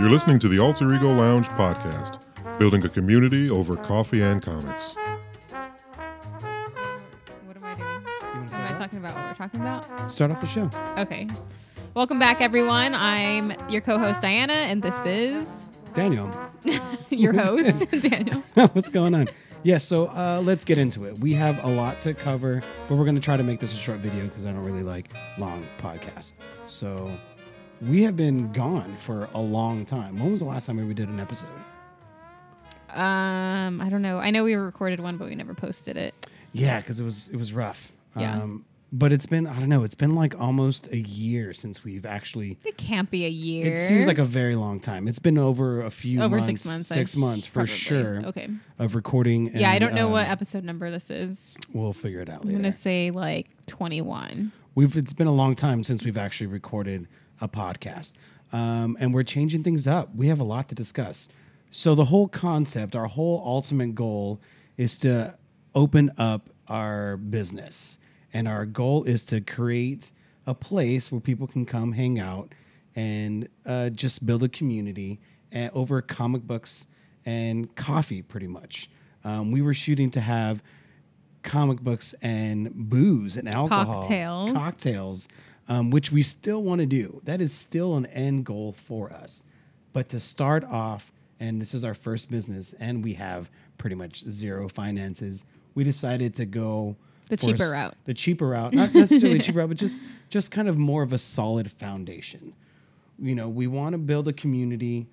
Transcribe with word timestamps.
You're 0.00 0.08
listening 0.08 0.38
to 0.38 0.48
the 0.48 0.58
Alter 0.58 0.94
Ego 0.94 1.12
Lounge 1.12 1.46
podcast, 1.50 2.20
building 2.58 2.82
a 2.86 2.88
community 2.88 3.50
over 3.50 3.76
coffee 3.76 4.22
and 4.22 4.40
comics. 4.40 4.94
What 7.44 7.54
am 7.54 7.64
I 7.64 7.74
doing? 7.74 8.06
Am 8.32 8.48
I 8.50 8.74
talking 8.78 8.98
about 8.98 9.14
what 9.14 9.26
we're 9.26 9.34
talking 9.34 9.60
about? 9.60 10.10
Start 10.10 10.30
off 10.30 10.40
the 10.40 10.46
show. 10.46 10.70
Okay. 10.96 11.28
Welcome 11.92 12.18
back, 12.18 12.40
everyone. 12.40 12.94
I'm 12.94 13.52
your 13.68 13.82
co 13.82 13.98
host, 13.98 14.22
Diana, 14.22 14.54
and 14.54 14.80
this 14.80 15.04
is 15.04 15.66
Daniel, 15.92 16.30
your 17.10 17.34
host, 17.34 17.90
Daniel. 18.00 18.40
what's 18.72 18.88
going 18.88 19.14
on? 19.14 19.28
Yes, 19.64 19.84
so 19.84 20.06
uh, 20.06 20.40
let's 20.42 20.64
get 20.64 20.78
into 20.78 21.04
it. 21.04 21.18
We 21.18 21.34
have 21.34 21.62
a 21.62 21.68
lot 21.68 22.00
to 22.00 22.14
cover, 22.14 22.62
but 22.88 22.96
we're 22.96 23.04
going 23.04 23.16
to 23.16 23.20
try 23.20 23.36
to 23.36 23.42
make 23.42 23.60
this 23.60 23.74
a 23.74 23.76
short 23.76 23.98
video 23.98 24.24
because 24.24 24.46
I 24.46 24.52
don't 24.52 24.64
really 24.64 24.82
like 24.82 25.12
long 25.36 25.66
podcasts. 25.78 26.32
So 26.66 27.14
we 27.80 28.02
have 28.02 28.16
been 28.16 28.52
gone 28.52 28.96
for 28.98 29.28
a 29.34 29.40
long 29.40 29.84
time. 29.84 30.18
When 30.18 30.30
was 30.32 30.40
the 30.40 30.46
last 30.46 30.66
time 30.66 30.86
we 30.86 30.94
did 30.94 31.08
an 31.08 31.20
episode? 31.20 31.48
Um, 32.90 33.80
I 33.80 33.88
don't 33.88 34.02
know. 34.02 34.18
I 34.18 34.30
know 34.30 34.44
we 34.44 34.54
recorded 34.54 35.00
one, 35.00 35.16
but 35.16 35.28
we 35.28 35.34
never 35.34 35.54
posted 35.54 35.96
it. 35.96 36.14
Yeah, 36.52 36.80
because 36.80 36.98
it 36.98 37.04
was 37.04 37.28
it 37.28 37.36
was 37.36 37.52
rough. 37.52 37.92
Yeah. 38.18 38.34
Um, 38.42 38.64
but 38.92 39.12
it's 39.12 39.26
been 39.26 39.46
I 39.46 39.60
don't 39.60 39.68
know. 39.68 39.84
It's 39.84 39.94
been 39.94 40.16
like 40.16 40.38
almost 40.40 40.88
a 40.88 40.98
year 40.98 41.52
since 41.52 41.84
we've 41.84 42.04
actually. 42.04 42.58
It 42.64 42.76
can't 42.76 43.08
be 43.08 43.24
a 43.24 43.28
year. 43.28 43.72
It 43.72 43.76
seems 43.76 44.08
like 44.08 44.18
a 44.18 44.24
very 44.24 44.56
long 44.56 44.80
time. 44.80 45.06
It's 45.06 45.20
been 45.20 45.38
over 45.38 45.82
a 45.82 45.90
few 45.90 46.20
over 46.20 46.36
months, 46.38 46.46
six 46.48 46.64
months. 46.66 46.88
six 46.88 47.16
I- 47.16 47.20
months 47.20 47.46
for 47.46 47.52
probably. 47.52 47.72
sure 47.74 48.22
Okay. 48.26 48.48
of 48.80 48.96
recording. 48.96 49.52
yeah, 49.56 49.70
I 49.70 49.78
don't 49.78 49.94
know 49.94 50.08
what 50.08 50.26
um, 50.26 50.32
episode 50.32 50.64
number 50.64 50.90
this 50.90 51.08
is. 51.10 51.54
We'll 51.72 51.92
figure 51.92 52.20
it 52.20 52.28
out 52.28 52.42
I'm 52.42 52.48
later. 52.48 52.58
gonna 52.58 52.72
say 52.72 53.12
like 53.12 53.46
21. 53.66 54.50
we've 54.74 54.96
it's 54.96 55.12
been 55.12 55.28
a 55.28 55.32
long 55.34 55.54
time 55.54 55.84
since 55.84 56.02
we've 56.04 56.18
actually 56.18 56.48
recorded 56.48 57.06
a 57.40 57.48
podcast 57.48 58.12
um, 58.52 58.96
and 59.00 59.14
we're 59.14 59.22
changing 59.22 59.62
things 59.62 59.86
up. 59.86 60.14
We 60.14 60.28
have 60.28 60.40
a 60.40 60.44
lot 60.44 60.68
to 60.70 60.74
discuss. 60.74 61.28
So 61.70 61.94
the 61.94 62.06
whole 62.06 62.28
concept 62.28 62.96
our 62.96 63.06
whole 63.06 63.42
ultimate 63.44 63.94
goal 63.94 64.40
is 64.76 64.98
to 64.98 65.34
open 65.74 66.10
up 66.18 66.50
our 66.68 67.16
business. 67.16 67.98
And 68.32 68.48
our 68.48 68.66
goal 68.66 69.04
is 69.04 69.24
to 69.26 69.40
create 69.40 70.12
a 70.46 70.54
place 70.54 71.12
where 71.12 71.20
people 71.20 71.46
can 71.46 71.66
come 71.66 71.92
hang 71.92 72.18
out 72.18 72.52
and 72.96 73.48
uh, 73.64 73.90
just 73.90 74.26
build 74.26 74.42
a 74.42 74.48
community 74.48 75.20
and 75.52 75.70
over 75.74 76.00
comic 76.02 76.42
books 76.42 76.86
and 77.24 77.74
coffee 77.76 78.22
pretty 78.22 78.46
much. 78.46 78.90
Um, 79.24 79.52
we 79.52 79.62
were 79.62 79.74
shooting 79.74 80.10
to 80.12 80.20
have 80.20 80.62
comic 81.42 81.80
books 81.80 82.14
and 82.20 82.72
booze 82.74 83.36
and 83.36 83.52
alcohol. 83.52 83.94
Cocktails. 83.94 84.52
cocktails 84.52 85.28
um, 85.68 85.90
which 85.90 86.10
we 86.12 86.22
still 86.22 86.62
want 86.62 86.80
to 86.80 86.86
do. 86.86 87.20
That 87.24 87.40
is 87.40 87.52
still 87.52 87.96
an 87.96 88.06
end 88.06 88.44
goal 88.46 88.72
for 88.72 89.12
us. 89.12 89.44
But 89.92 90.08
to 90.10 90.20
start 90.20 90.64
off 90.64 91.12
and 91.38 91.60
this 91.60 91.72
is 91.74 91.84
our 91.84 91.94
first 91.94 92.30
business 92.30 92.74
and 92.78 93.02
we 93.02 93.14
have 93.14 93.50
pretty 93.78 93.96
much 93.96 94.24
zero 94.28 94.68
finances 94.68 95.44
we 95.74 95.84
decided 95.84 96.34
to 96.34 96.44
go 96.44 96.96
The 97.28 97.36
cheaper 97.38 97.62
s- 97.64 97.70
route. 97.70 97.94
the 98.04 98.14
cheaper 98.14 98.48
route. 98.48 98.74
Not 98.74 98.92
necessarily 98.94 99.38
cheaper 99.46 99.58
route 99.60 99.68
but 99.68 99.78
just 99.78 100.02
just 100.28 100.50
kind 100.50 100.68
of 100.68 100.76
more 100.76 101.02
of 101.02 101.12
a 101.12 101.18
solid 101.18 101.70
foundation. 101.72 102.52
You 103.18 103.34
know 103.34 103.48
we 103.48 103.66
want 103.66 103.94
to 103.94 103.98
build 103.98 104.28
a 104.28 104.32
community 104.32 105.06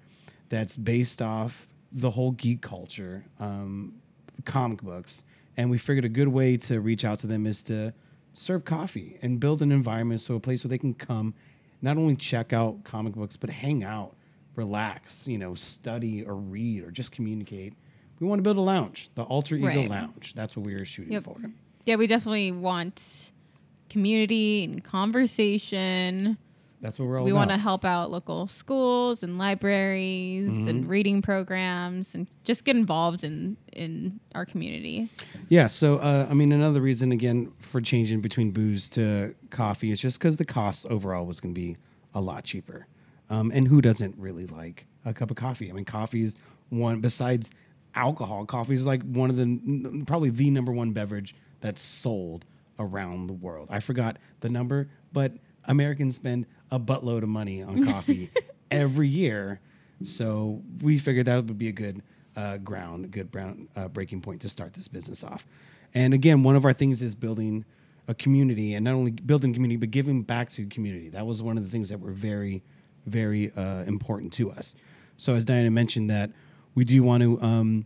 that's 0.50 0.76
based 0.78 1.22
off 1.22 1.68
the 1.92 2.12
whole 2.12 2.32
geek 2.32 2.62
culture 2.62 3.24
um, 3.40 3.94
comic 4.46 4.82
books 4.82 5.24
and 5.56 5.70
we 5.70 5.78
figured 5.78 6.06
a 6.06 6.10
good 6.10 6.28
way 6.28 6.58
to 6.58 6.80
reach 6.82 7.04
out 7.06 7.20
to 7.20 7.28
them 7.28 7.48
is 7.48 7.64
to 7.64 7.94
serve 8.38 8.64
coffee 8.66 9.18
and 9.22 9.40
build 9.40 9.62
an 9.62 9.72
environment 9.72 10.22
so 10.22 10.36
a 10.36 10.40
place 10.40 10.64
where 10.64 10.70
they 10.70 10.78
can 10.78 10.94
come 10.94 11.34
not 11.82 11.98
only 11.98 12.16
check 12.16 12.54
out 12.54 12.84
comic 12.84 13.14
books 13.14 13.36
but 13.36 13.50
hang 13.50 13.84
out 13.84 14.16
relax 14.56 15.28
you 15.28 15.38
know 15.38 15.56
study 15.56 16.24
or 16.24 16.36
read 16.36 16.84
or 16.84 16.92
just 16.92 17.12
communicate 17.12 17.74
we 18.20 18.28
want 18.28 18.38
to 18.40 18.44
build 18.44 18.58
a 18.58 18.62
lounge 18.62 19.10
the 19.16 19.24
alter 19.24 19.56
ego 19.56 19.68
Right. 19.82 19.90
lounge 19.90 20.34
that's 20.36 20.56
what 20.56 20.66
we 20.66 20.74
were 20.74 20.86
shooting 20.86 21.14
Yep. 21.14 21.24
for 21.24 21.38
Yeah, 21.86 21.96
we 21.96 22.06
definitely 22.06 22.52
want 22.52 23.32
community 23.90 24.64
and 24.66 24.84
conversation. 24.84 26.38
That's 26.82 27.00
what 27.00 27.08
we're 27.08 27.18
all 27.20 27.26
we 27.26 27.34
want 27.34 27.50
to 27.50 27.58
help 27.58 27.84
out 27.84 28.12
local 28.12 28.48
schools 28.48 29.24
and 29.24 29.38
libraries 29.38 30.52
Mm-hmm. 30.52 30.68
and 30.70 30.90
reading 30.90 31.22
programs 31.22 32.14
and 32.16 32.28
just 32.44 32.64
get 32.66 32.76
involved 32.76 33.24
in 33.24 33.58
in 33.74 34.20
our 34.36 34.46
community. 34.46 35.10
Yeah. 35.50 35.68
So, 35.68 35.98
uh, 35.98 36.28
I 36.30 36.34
mean, 36.34 36.52
another 36.52 36.82
reason 36.82 37.12
again 37.12 37.52
for 37.60 37.82
changing 37.82 38.22
between 38.22 38.52
booze 38.52 38.90
to 38.92 39.34
coffee 39.50 39.92
is 39.92 40.00
just 40.00 40.20
because 40.20 40.38
the 40.38 40.46
cost 40.46 40.86
overall 40.88 41.26
was 41.26 41.40
going 41.40 41.54
to 41.54 41.60
be 41.60 41.78
a 42.14 42.22
lot 42.22 42.44
cheaper. 42.44 42.88
Um, 43.30 43.52
and 43.54 43.68
who 43.68 43.82
doesn't 43.82 44.16
really 44.18 44.46
like 44.46 44.86
a 45.04 45.14
cup 45.14 45.32
of 45.32 45.38
coffee? 45.38 45.70
I 45.70 45.74
mean, 45.74 45.86
coffee 45.86 46.24
is 46.24 46.36
one 46.70 47.02
besides 47.02 47.52
alcohol. 47.96 48.46
Coffee 48.46 48.76
is 48.76 48.86
like 48.86 49.02
one 49.04 49.30
of 49.30 49.36
the 49.36 50.04
probably 50.06 50.30
the 50.30 50.50
number 50.52 50.72
one 50.72 50.92
beverage 50.92 51.36
that's 51.62 51.82
sold 51.82 52.46
around 52.80 53.28
the 53.28 53.34
world. 53.34 53.68
I 53.72 53.80
forgot 53.80 54.18
the 54.42 54.50
number, 54.50 54.88
but 55.12 55.34
Americans 55.68 56.16
spend 56.16 56.46
a 56.72 56.80
buttload 56.80 57.24
of 57.24 57.30
money 57.30 57.62
on 57.62 57.86
coffee 57.86 58.32
every 58.72 59.08
year. 59.08 59.60
So 60.02 60.62
we 60.82 61.00
figured 61.00 61.26
that 61.28 61.46
would 61.46 61.58
be 61.58 61.70
a 61.70 61.74
good 61.74 62.02
uh, 62.36 62.58
ground, 62.58 63.06
a 63.06 63.08
good 63.08 63.32
brown, 63.32 63.68
uh, 63.76 63.88
breaking 63.88 64.22
point 64.22 64.42
to 64.42 64.50
start 64.50 64.74
this 64.74 64.88
business 64.88 65.24
off. 65.24 65.46
And 65.94 66.14
again, 66.14 66.44
one 66.44 66.56
of 66.56 66.66
our 66.66 66.74
things 66.74 67.02
is 67.02 67.16
building 67.16 67.66
a 68.08 68.14
community, 68.14 68.74
and 68.74 68.86
not 68.86 68.94
only 68.94 69.12
building 69.12 69.54
community, 69.54 69.78
but 69.78 69.92
giving 69.92 70.22
back 70.22 70.50
to 70.52 70.66
community. 70.68 71.10
That 71.10 71.26
was 71.26 71.42
one 71.42 71.58
of 71.58 71.64
the 71.64 71.70
things 71.70 71.90
that 71.90 72.00
were 72.00 72.12
very, 72.12 72.64
very 73.06 73.52
uh, 73.54 73.84
important 73.84 74.32
to 74.34 74.52
us. 74.52 74.76
So 75.18 75.36
as 75.36 75.46
Diana 75.46 75.72
mentioned, 75.72 76.10
that 76.10 76.32
we 76.76 76.86
do 76.86 77.04
want 77.04 77.24
to. 77.24 77.42
Um, 77.42 77.86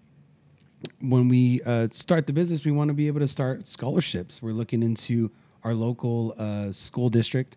when 0.99 1.27
we 1.27 1.61
uh, 1.65 1.87
start 1.91 2.27
the 2.27 2.33
business, 2.33 2.65
we 2.65 2.71
want 2.71 2.89
to 2.89 2.93
be 2.93 3.07
able 3.07 3.19
to 3.19 3.27
start 3.27 3.67
scholarships. 3.67 4.41
We're 4.41 4.51
looking 4.51 4.83
into 4.83 5.31
our 5.63 5.73
local 5.73 6.33
uh, 6.37 6.71
school 6.71 7.09
district. 7.09 7.55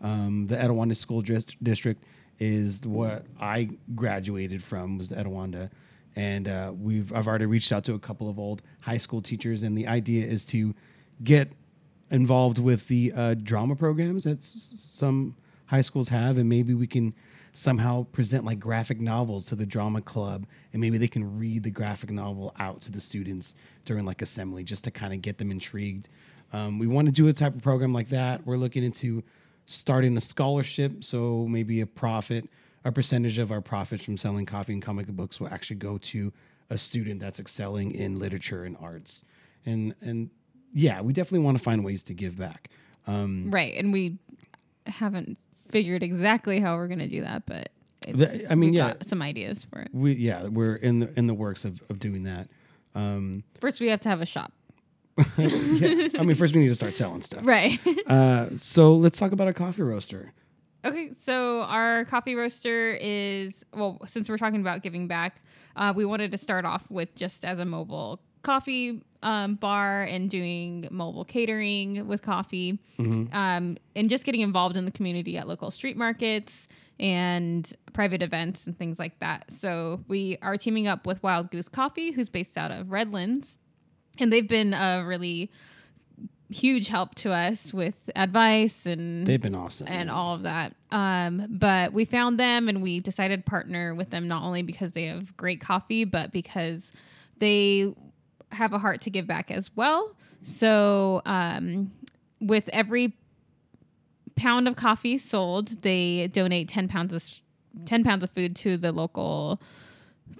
Um, 0.00 0.46
the 0.48 0.56
Etiwanda 0.56 0.96
School 0.96 1.22
Dist- 1.22 1.56
District 1.62 2.02
is 2.38 2.82
what 2.86 3.24
I 3.40 3.70
graduated 3.94 4.62
from 4.62 4.98
was 4.98 5.08
the 5.08 5.16
Etiwanda, 5.16 5.70
and 6.14 6.48
uh, 6.48 6.72
we've 6.78 7.12
I've 7.12 7.26
already 7.26 7.46
reached 7.46 7.72
out 7.72 7.84
to 7.84 7.94
a 7.94 7.98
couple 7.98 8.28
of 8.28 8.38
old 8.38 8.62
high 8.80 8.98
school 8.98 9.22
teachers, 9.22 9.62
and 9.62 9.76
the 9.76 9.86
idea 9.86 10.26
is 10.26 10.44
to 10.46 10.74
get 11.24 11.52
involved 12.10 12.58
with 12.58 12.88
the 12.88 13.12
uh, 13.16 13.34
drama 13.34 13.74
programs 13.74 14.24
that 14.24 14.38
s- 14.38 14.72
some 14.92 15.34
high 15.66 15.80
schools 15.80 16.08
have, 16.10 16.36
and 16.38 16.48
maybe 16.48 16.74
we 16.74 16.86
can 16.86 17.14
somehow 17.54 18.04
present 18.12 18.44
like 18.44 18.60
graphic 18.60 19.00
novels 19.00 19.46
to 19.46 19.56
the 19.56 19.64
drama 19.64 20.02
club, 20.02 20.46
and 20.74 20.80
maybe 20.82 20.98
they 20.98 21.08
can 21.08 21.38
read 21.38 21.62
the 21.62 21.70
graphic 21.70 22.10
novel 22.10 22.54
out 22.58 22.82
to 22.82 22.92
the 22.92 23.00
students 23.00 23.54
during 23.86 24.04
like 24.04 24.20
assembly, 24.20 24.62
just 24.62 24.84
to 24.84 24.90
kind 24.90 25.14
of 25.14 25.22
get 25.22 25.38
them 25.38 25.50
intrigued. 25.50 26.08
Um, 26.52 26.78
we 26.78 26.86
want 26.86 27.06
to 27.06 27.12
do 27.12 27.26
a 27.28 27.32
type 27.32 27.54
of 27.54 27.62
program 27.62 27.94
like 27.94 28.10
that. 28.10 28.46
We're 28.46 28.58
looking 28.58 28.84
into 28.84 29.24
starting 29.66 30.16
a 30.16 30.20
scholarship, 30.20 31.04
so 31.04 31.46
maybe 31.48 31.80
a 31.80 31.86
profit, 31.86 32.48
a 32.84 32.92
percentage 32.92 33.38
of 33.38 33.50
our 33.52 33.60
profits 33.60 34.04
from 34.04 34.16
selling 34.16 34.46
coffee 34.46 34.72
and 34.72 34.82
comic 34.82 35.06
books 35.08 35.38
will 35.40 35.48
actually 35.48 35.76
go 35.76 35.98
to 35.98 36.32
a 36.70 36.78
student 36.78 37.20
that's 37.20 37.38
excelling 37.38 37.92
in 37.92 38.18
literature 38.18 38.64
and 38.64 38.76
arts, 38.80 39.24
and 39.64 39.94
and 40.00 40.30
yeah, 40.72 41.00
we 41.00 41.12
definitely 41.12 41.40
want 41.44 41.56
to 41.58 41.62
find 41.64 41.84
ways 41.84 42.02
to 42.04 42.14
give 42.14 42.36
back. 42.36 42.70
Um, 43.06 43.50
Right. 43.50 43.74
And 43.76 43.92
we 43.92 44.18
haven't 44.86 45.38
figured 45.68 46.02
exactly 46.02 46.60
how 46.60 46.76
we're 46.76 46.88
going 46.88 46.98
to 46.98 47.06
do 47.08 47.22
that, 47.22 47.46
but 47.46 47.70
it's, 48.06 48.18
The- 48.18 48.52
I 48.52 48.56
mean, 48.56 48.74
yeah. 48.74 48.88
got 48.88 49.06
some 49.06 49.22
ideas 49.22 49.64
for 49.64 49.80
it. 49.80 49.88
we 49.92 50.12
yeah, 50.14 50.44
we're 50.44 50.74
in 50.76 50.98
the 51.00 51.18
in 51.18 51.26
the 51.28 51.34
works 51.34 51.64
of, 51.64 51.82
of 51.88 51.98
doing 51.98 52.24
that. 52.24 52.48
Um, 52.94 53.42
First, 53.60 53.80
we 53.80 53.88
have 53.88 54.00
to 54.00 54.08
have 54.08 54.20
a 54.20 54.26
shop. 54.26 54.52
yeah, 55.38 56.08
I 56.18 56.22
mean, 56.22 56.34
first 56.34 56.54
we 56.54 56.60
need 56.60 56.68
to 56.68 56.74
start 56.74 56.96
selling 56.96 57.22
stuff. 57.22 57.40
Right. 57.42 57.78
Uh, 58.06 58.56
so 58.56 58.94
let's 58.94 59.18
talk 59.18 59.32
about 59.32 59.46
our 59.46 59.52
coffee 59.52 59.82
roaster. 59.82 60.32
Okay, 60.84 61.10
so 61.18 61.62
our 61.62 62.04
coffee 62.04 62.34
roaster 62.34 62.96
is 63.00 63.64
well, 63.74 63.98
since 64.06 64.28
we're 64.28 64.36
talking 64.36 64.60
about 64.60 64.82
giving 64.82 65.08
back, 65.08 65.42
uh, 65.74 65.92
we 65.96 66.04
wanted 66.04 66.30
to 66.30 66.38
start 66.38 66.64
off 66.64 66.88
with 66.90 67.14
just 67.14 67.44
as 67.44 67.58
a 67.58 67.64
mobile 67.64 68.20
coffee 68.42 69.02
um, 69.24 69.56
bar 69.56 70.02
and 70.02 70.30
doing 70.30 70.86
mobile 70.90 71.24
catering 71.24 72.06
with 72.06 72.22
coffee, 72.22 72.78
um, 73.32 73.76
and 73.96 74.08
just 74.08 74.24
getting 74.24 74.42
involved 74.42 74.76
in 74.76 74.84
the 74.84 74.92
community 74.92 75.36
at 75.36 75.48
local 75.48 75.72
street 75.72 75.96
markets 75.96 76.68
and 77.00 77.72
private 77.92 78.22
events 78.22 78.66
and 78.66 78.78
things 78.78 78.98
like 78.98 79.18
that. 79.18 79.50
So 79.50 80.04
we 80.06 80.38
are 80.42 80.56
teaming 80.56 80.86
up 80.86 81.06
with 81.06 81.22
Wild 81.22 81.50
Goose 81.50 81.68
Coffee, 81.68 82.12
who's 82.12 82.28
based 82.28 82.56
out 82.56 82.70
of 82.70 82.92
Redlands, 82.92 83.58
and 84.18 84.32
they've 84.32 84.48
been 84.48 84.74
a 84.74 85.04
really 85.06 85.50
huge 86.48 86.86
help 86.88 87.14
to 87.16 87.32
us 87.32 87.74
with 87.74 88.08
advice 88.14 88.86
and 88.86 89.26
They've 89.26 89.40
been 89.42 89.54
awesome. 89.54 89.88
and 89.88 90.08
all 90.10 90.34
of 90.36 90.42
that. 90.44 90.74
Um, 90.92 91.46
but 91.50 91.92
we 91.92 92.04
found 92.04 92.38
them 92.38 92.68
and 92.68 92.82
we 92.82 93.00
decided 93.00 93.44
to 93.44 93.50
partner 93.50 93.94
with 93.94 94.10
them 94.10 94.28
not 94.28 94.42
only 94.44 94.62
because 94.62 94.92
they 94.92 95.06
have 95.06 95.36
great 95.36 95.60
coffee, 95.60 96.04
but 96.04 96.30
because 96.32 96.92
they 97.38 97.92
have 98.52 98.72
a 98.72 98.78
heart 98.78 99.00
to 99.02 99.10
give 99.10 99.26
back 99.26 99.50
as 99.50 99.74
well. 99.74 100.14
So 100.44 101.20
um, 101.26 101.90
with 102.40 102.68
every 102.72 103.12
pound 104.36 104.68
of 104.68 104.76
coffee 104.76 105.18
sold, 105.18 105.82
they 105.82 106.28
donate 106.28 106.68
10 106.68 106.86
pounds 106.88 107.12
of 107.12 107.40
10 107.86 108.04
pounds 108.04 108.22
of 108.22 108.30
food 108.30 108.54
to 108.56 108.76
the 108.76 108.92
local 108.92 109.60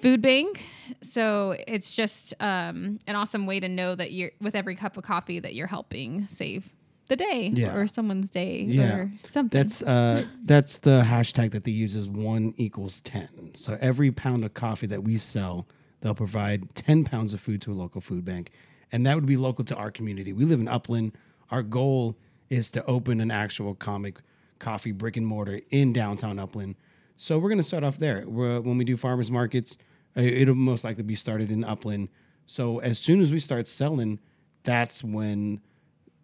food 0.00 0.22
bank. 0.22 0.64
So 1.02 1.56
it's 1.66 1.92
just 1.94 2.34
um, 2.40 2.98
an 3.06 3.16
awesome 3.16 3.46
way 3.46 3.60
to 3.60 3.68
know 3.68 3.94
that 3.94 4.12
you're 4.12 4.30
with 4.40 4.54
every 4.54 4.74
cup 4.76 4.96
of 4.96 5.04
coffee 5.04 5.38
that 5.40 5.54
you're 5.54 5.66
helping 5.66 6.26
save 6.26 6.72
the 7.08 7.16
day 7.16 7.50
Yeah. 7.54 7.74
or 7.76 7.86
someone's 7.86 8.30
day 8.30 8.62
Yeah. 8.68 8.94
or 8.96 9.12
something. 9.24 9.58
That's 9.60 9.80
uh 9.82 10.24
that's 10.44 10.78
the 10.78 11.02
hashtag 11.02 11.52
that 11.52 11.62
they 11.64 11.70
use 11.70 11.94
is 11.94 12.08
one 12.08 12.52
equals 12.56 13.00
ten. 13.00 13.28
So 13.54 13.78
every 13.80 14.10
pound 14.10 14.44
of 14.44 14.54
coffee 14.54 14.88
that 14.88 15.04
we 15.04 15.16
sell, 15.16 15.68
they'll 16.00 16.16
provide 16.16 16.74
ten 16.74 17.04
pounds 17.04 17.32
of 17.32 17.40
food 17.40 17.62
to 17.62 17.72
a 17.72 17.74
local 17.74 18.00
food 18.00 18.24
bank. 18.24 18.50
And 18.90 19.06
that 19.06 19.14
would 19.14 19.26
be 19.26 19.36
local 19.36 19.64
to 19.66 19.76
our 19.76 19.90
community. 19.92 20.32
We 20.32 20.44
live 20.44 20.58
in 20.60 20.66
Upland. 20.68 21.12
Our 21.50 21.62
goal 21.62 22.16
is 22.50 22.70
to 22.70 22.84
open 22.86 23.20
an 23.20 23.30
actual 23.30 23.74
comic 23.76 24.16
coffee 24.58 24.92
brick 24.92 25.16
and 25.16 25.26
mortar 25.26 25.60
in 25.70 25.92
downtown 25.92 26.38
Upland. 26.40 26.74
So 27.16 27.38
we're 27.38 27.48
gonna 27.48 27.62
start 27.62 27.82
off 27.82 27.98
there. 27.98 28.24
We're, 28.26 28.60
when 28.60 28.76
we 28.78 28.84
do 28.84 28.96
farmers 28.96 29.30
markets, 29.30 29.78
uh, 30.16 30.20
it'll 30.20 30.54
most 30.54 30.84
likely 30.84 31.02
be 31.02 31.14
started 31.14 31.50
in 31.50 31.64
Upland. 31.64 32.08
So 32.46 32.78
as 32.78 32.98
soon 32.98 33.20
as 33.20 33.32
we 33.32 33.40
start 33.40 33.66
selling, 33.66 34.18
that's 34.62 35.02
when 35.02 35.60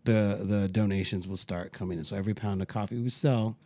the 0.05 0.41
the 0.43 0.69
donations 0.69 1.27
will 1.27 1.37
start 1.37 1.73
coming 1.73 1.99
in. 1.99 2.05
So 2.05 2.17
every 2.17 2.35
pound 2.35 2.61
of 2.61 2.69
coffee 2.69 3.01
we 3.01 3.09
sell 3.09 3.57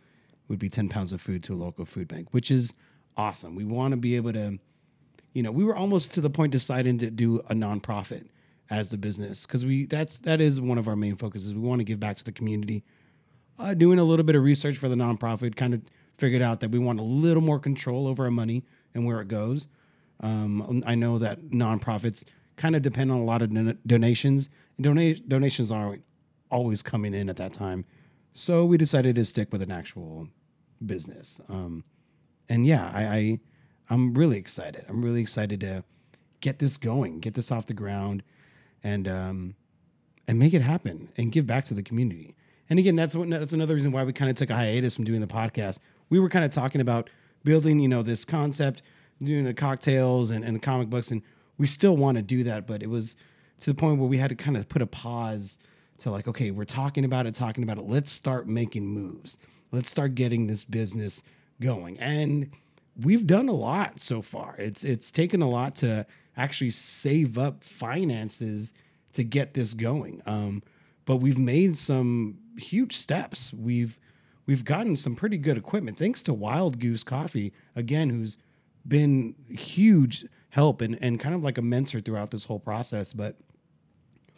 would 0.47 0.59
be 0.59 0.69
10 0.69 0.87
pounds 0.87 1.11
of 1.11 1.21
food 1.21 1.43
to 1.43 1.53
a 1.53 1.57
local 1.57 1.85
food 1.85 2.07
bank, 2.07 2.29
which 2.31 2.49
is 2.49 2.73
awesome. 3.17 3.55
We 3.55 3.65
want 3.65 3.91
to 3.91 3.97
be 3.97 4.15
able 4.15 4.31
to, 4.33 4.59
you 5.33 5.43
know, 5.43 5.51
we 5.51 5.65
were 5.65 5.75
almost 5.75 6.13
to 6.13 6.21
the 6.21 6.29
point 6.29 6.53
deciding 6.53 6.99
to 6.99 7.11
do 7.11 7.39
a 7.49 7.53
nonprofit 7.53 8.27
as 8.69 8.89
the 8.89 8.97
business 8.97 9.45
because 9.45 9.65
we 9.65 9.85
that's 9.85 10.19
that 10.19 10.39
is 10.39 10.61
one 10.61 10.77
of 10.77 10.87
our 10.87 10.95
main 10.95 11.15
focuses. 11.15 11.53
We 11.53 11.59
want 11.59 11.79
to 11.79 11.85
give 11.85 11.99
back 11.99 12.17
to 12.17 12.23
the 12.23 12.31
community. 12.31 12.83
Uh, 13.59 13.73
doing 13.73 13.97
a 13.97 14.03
little 14.03 14.23
bit 14.23 14.35
of 14.35 14.43
research 14.43 14.77
for 14.77 14.87
the 14.87 14.95
nonprofit, 14.95 15.55
kind 15.55 15.73
of 15.73 15.81
figured 16.17 16.41
out 16.41 16.59
that 16.59 16.71
we 16.71 16.79
want 16.79 16.99
a 16.99 17.03
little 17.03 17.43
more 17.43 17.59
control 17.59 18.07
over 18.07 18.25
our 18.25 18.31
money 18.31 18.63
and 18.93 19.05
where 19.05 19.21
it 19.21 19.27
goes. 19.27 19.67
Um, 20.19 20.83
I 20.85 20.95
know 20.95 21.17
that 21.19 21.49
nonprofits 21.49 22.23
kind 22.55 22.75
of 22.75 22.81
depend 22.81 23.11
on 23.11 23.19
a 23.19 23.23
lot 23.23 23.41
of 23.41 23.53
don- 23.53 23.77
donations, 23.85 24.49
and 24.77 24.83
dona- 24.83 25.15
donations 25.15 25.71
aren't 25.71 26.03
always 26.49 26.81
coming 26.81 27.13
in 27.13 27.29
at 27.29 27.37
that 27.37 27.53
time. 27.53 27.85
So 28.33 28.65
we 28.65 28.77
decided 28.77 29.15
to 29.15 29.25
stick 29.25 29.51
with 29.51 29.61
an 29.61 29.71
actual 29.71 30.27
business. 30.83 31.39
Um, 31.49 31.83
and 32.49 32.65
yeah, 32.65 32.91
I, 32.93 33.05
I 33.05 33.39
I'm 33.89 34.13
really 34.13 34.37
excited. 34.37 34.85
I'm 34.87 35.03
really 35.03 35.21
excited 35.21 35.59
to 35.61 35.83
get 36.41 36.59
this 36.59 36.77
going, 36.77 37.19
get 37.19 37.33
this 37.33 37.51
off 37.51 37.67
the 37.67 37.73
ground, 37.73 38.23
and 38.83 39.07
um, 39.07 39.55
and 40.27 40.37
make 40.37 40.53
it 40.53 40.61
happen 40.61 41.09
and 41.17 41.31
give 41.31 41.47
back 41.47 41.65
to 41.65 41.73
the 41.73 41.83
community. 41.83 42.35
And 42.69 42.79
again, 42.79 42.95
that's 42.95 43.15
what 43.15 43.29
that's 43.29 43.53
another 43.53 43.73
reason 43.73 43.91
why 43.91 44.03
we 44.03 44.13
kind 44.13 44.29
of 44.29 44.35
took 44.35 44.49
a 44.49 44.55
hiatus 44.55 44.95
from 44.95 45.05
doing 45.05 45.21
the 45.21 45.27
podcast. 45.27 45.79
We 46.09 46.19
were 46.19 46.29
kind 46.29 46.45
of 46.45 46.51
talking 46.51 46.81
about 46.81 47.09
building, 47.43 47.79
you 47.79 47.87
know, 47.87 48.01
this 48.01 48.25
concept, 48.25 48.81
doing 49.21 49.45
the 49.45 49.53
cocktails 49.53 50.31
and, 50.31 50.43
and 50.43 50.61
comic 50.61 50.89
books, 50.89 51.11
and 51.11 51.21
we 51.57 51.67
still 51.67 51.97
want 51.97 52.17
to 52.17 52.21
do 52.21 52.43
that, 52.43 52.67
but 52.67 52.83
it 52.83 52.89
was 52.89 53.15
to 53.61 53.71
the 53.71 53.75
point 53.75 53.99
where 53.99 54.07
we 54.07 54.17
had 54.17 54.29
to 54.29 54.35
kind 54.35 54.55
of 54.55 54.69
put 54.69 54.81
a 54.81 54.87
pause 54.87 55.57
to 55.99 56.11
like, 56.11 56.27
okay, 56.27 56.51
we're 56.51 56.65
talking 56.65 57.03
about 57.03 57.25
it, 57.25 57.33
talking 57.33 57.63
about 57.63 57.77
it. 57.77 57.85
Let's 57.87 58.11
start 58.11 58.47
making 58.47 58.85
moves. 58.85 59.39
Let's 59.71 59.89
start 59.89 60.15
getting 60.15 60.47
this 60.47 60.63
business 60.63 61.23
going. 61.59 61.99
And 61.99 62.51
we've 63.01 63.25
done 63.25 63.49
a 63.49 63.53
lot 63.53 63.99
so 63.99 64.21
far. 64.21 64.55
It's 64.57 64.83
it's 64.83 65.11
taken 65.11 65.41
a 65.41 65.49
lot 65.49 65.75
to 65.77 66.05
actually 66.35 66.69
save 66.69 67.37
up 67.37 67.63
finances 67.63 68.73
to 69.13 69.23
get 69.23 69.55
this 69.55 69.73
going. 69.73 70.21
Um, 70.25 70.61
but 71.05 71.17
we've 71.17 71.39
made 71.39 71.75
some 71.75 72.37
huge 72.57 72.95
steps. 72.97 73.51
We've 73.53 73.97
we've 74.47 74.65
gotten 74.65 74.95
some 74.95 75.15
pretty 75.15 75.37
good 75.37 75.57
equipment 75.57 75.97
thanks 75.97 76.23
to 76.23 76.33
Wild 76.33 76.79
Goose 76.79 77.03
Coffee 77.03 77.53
again, 77.75 78.09
who's 78.09 78.37
been 78.87 79.35
huge 79.49 80.25
help 80.49 80.81
and, 80.81 80.97
and 81.01 81.19
kind 81.19 81.35
of 81.35 81.43
like 81.43 81.57
a 81.59 81.61
mentor 81.61 82.01
throughout 82.01 82.31
this 82.31 82.45
whole 82.45 82.59
process. 82.59 83.13
But 83.13 83.35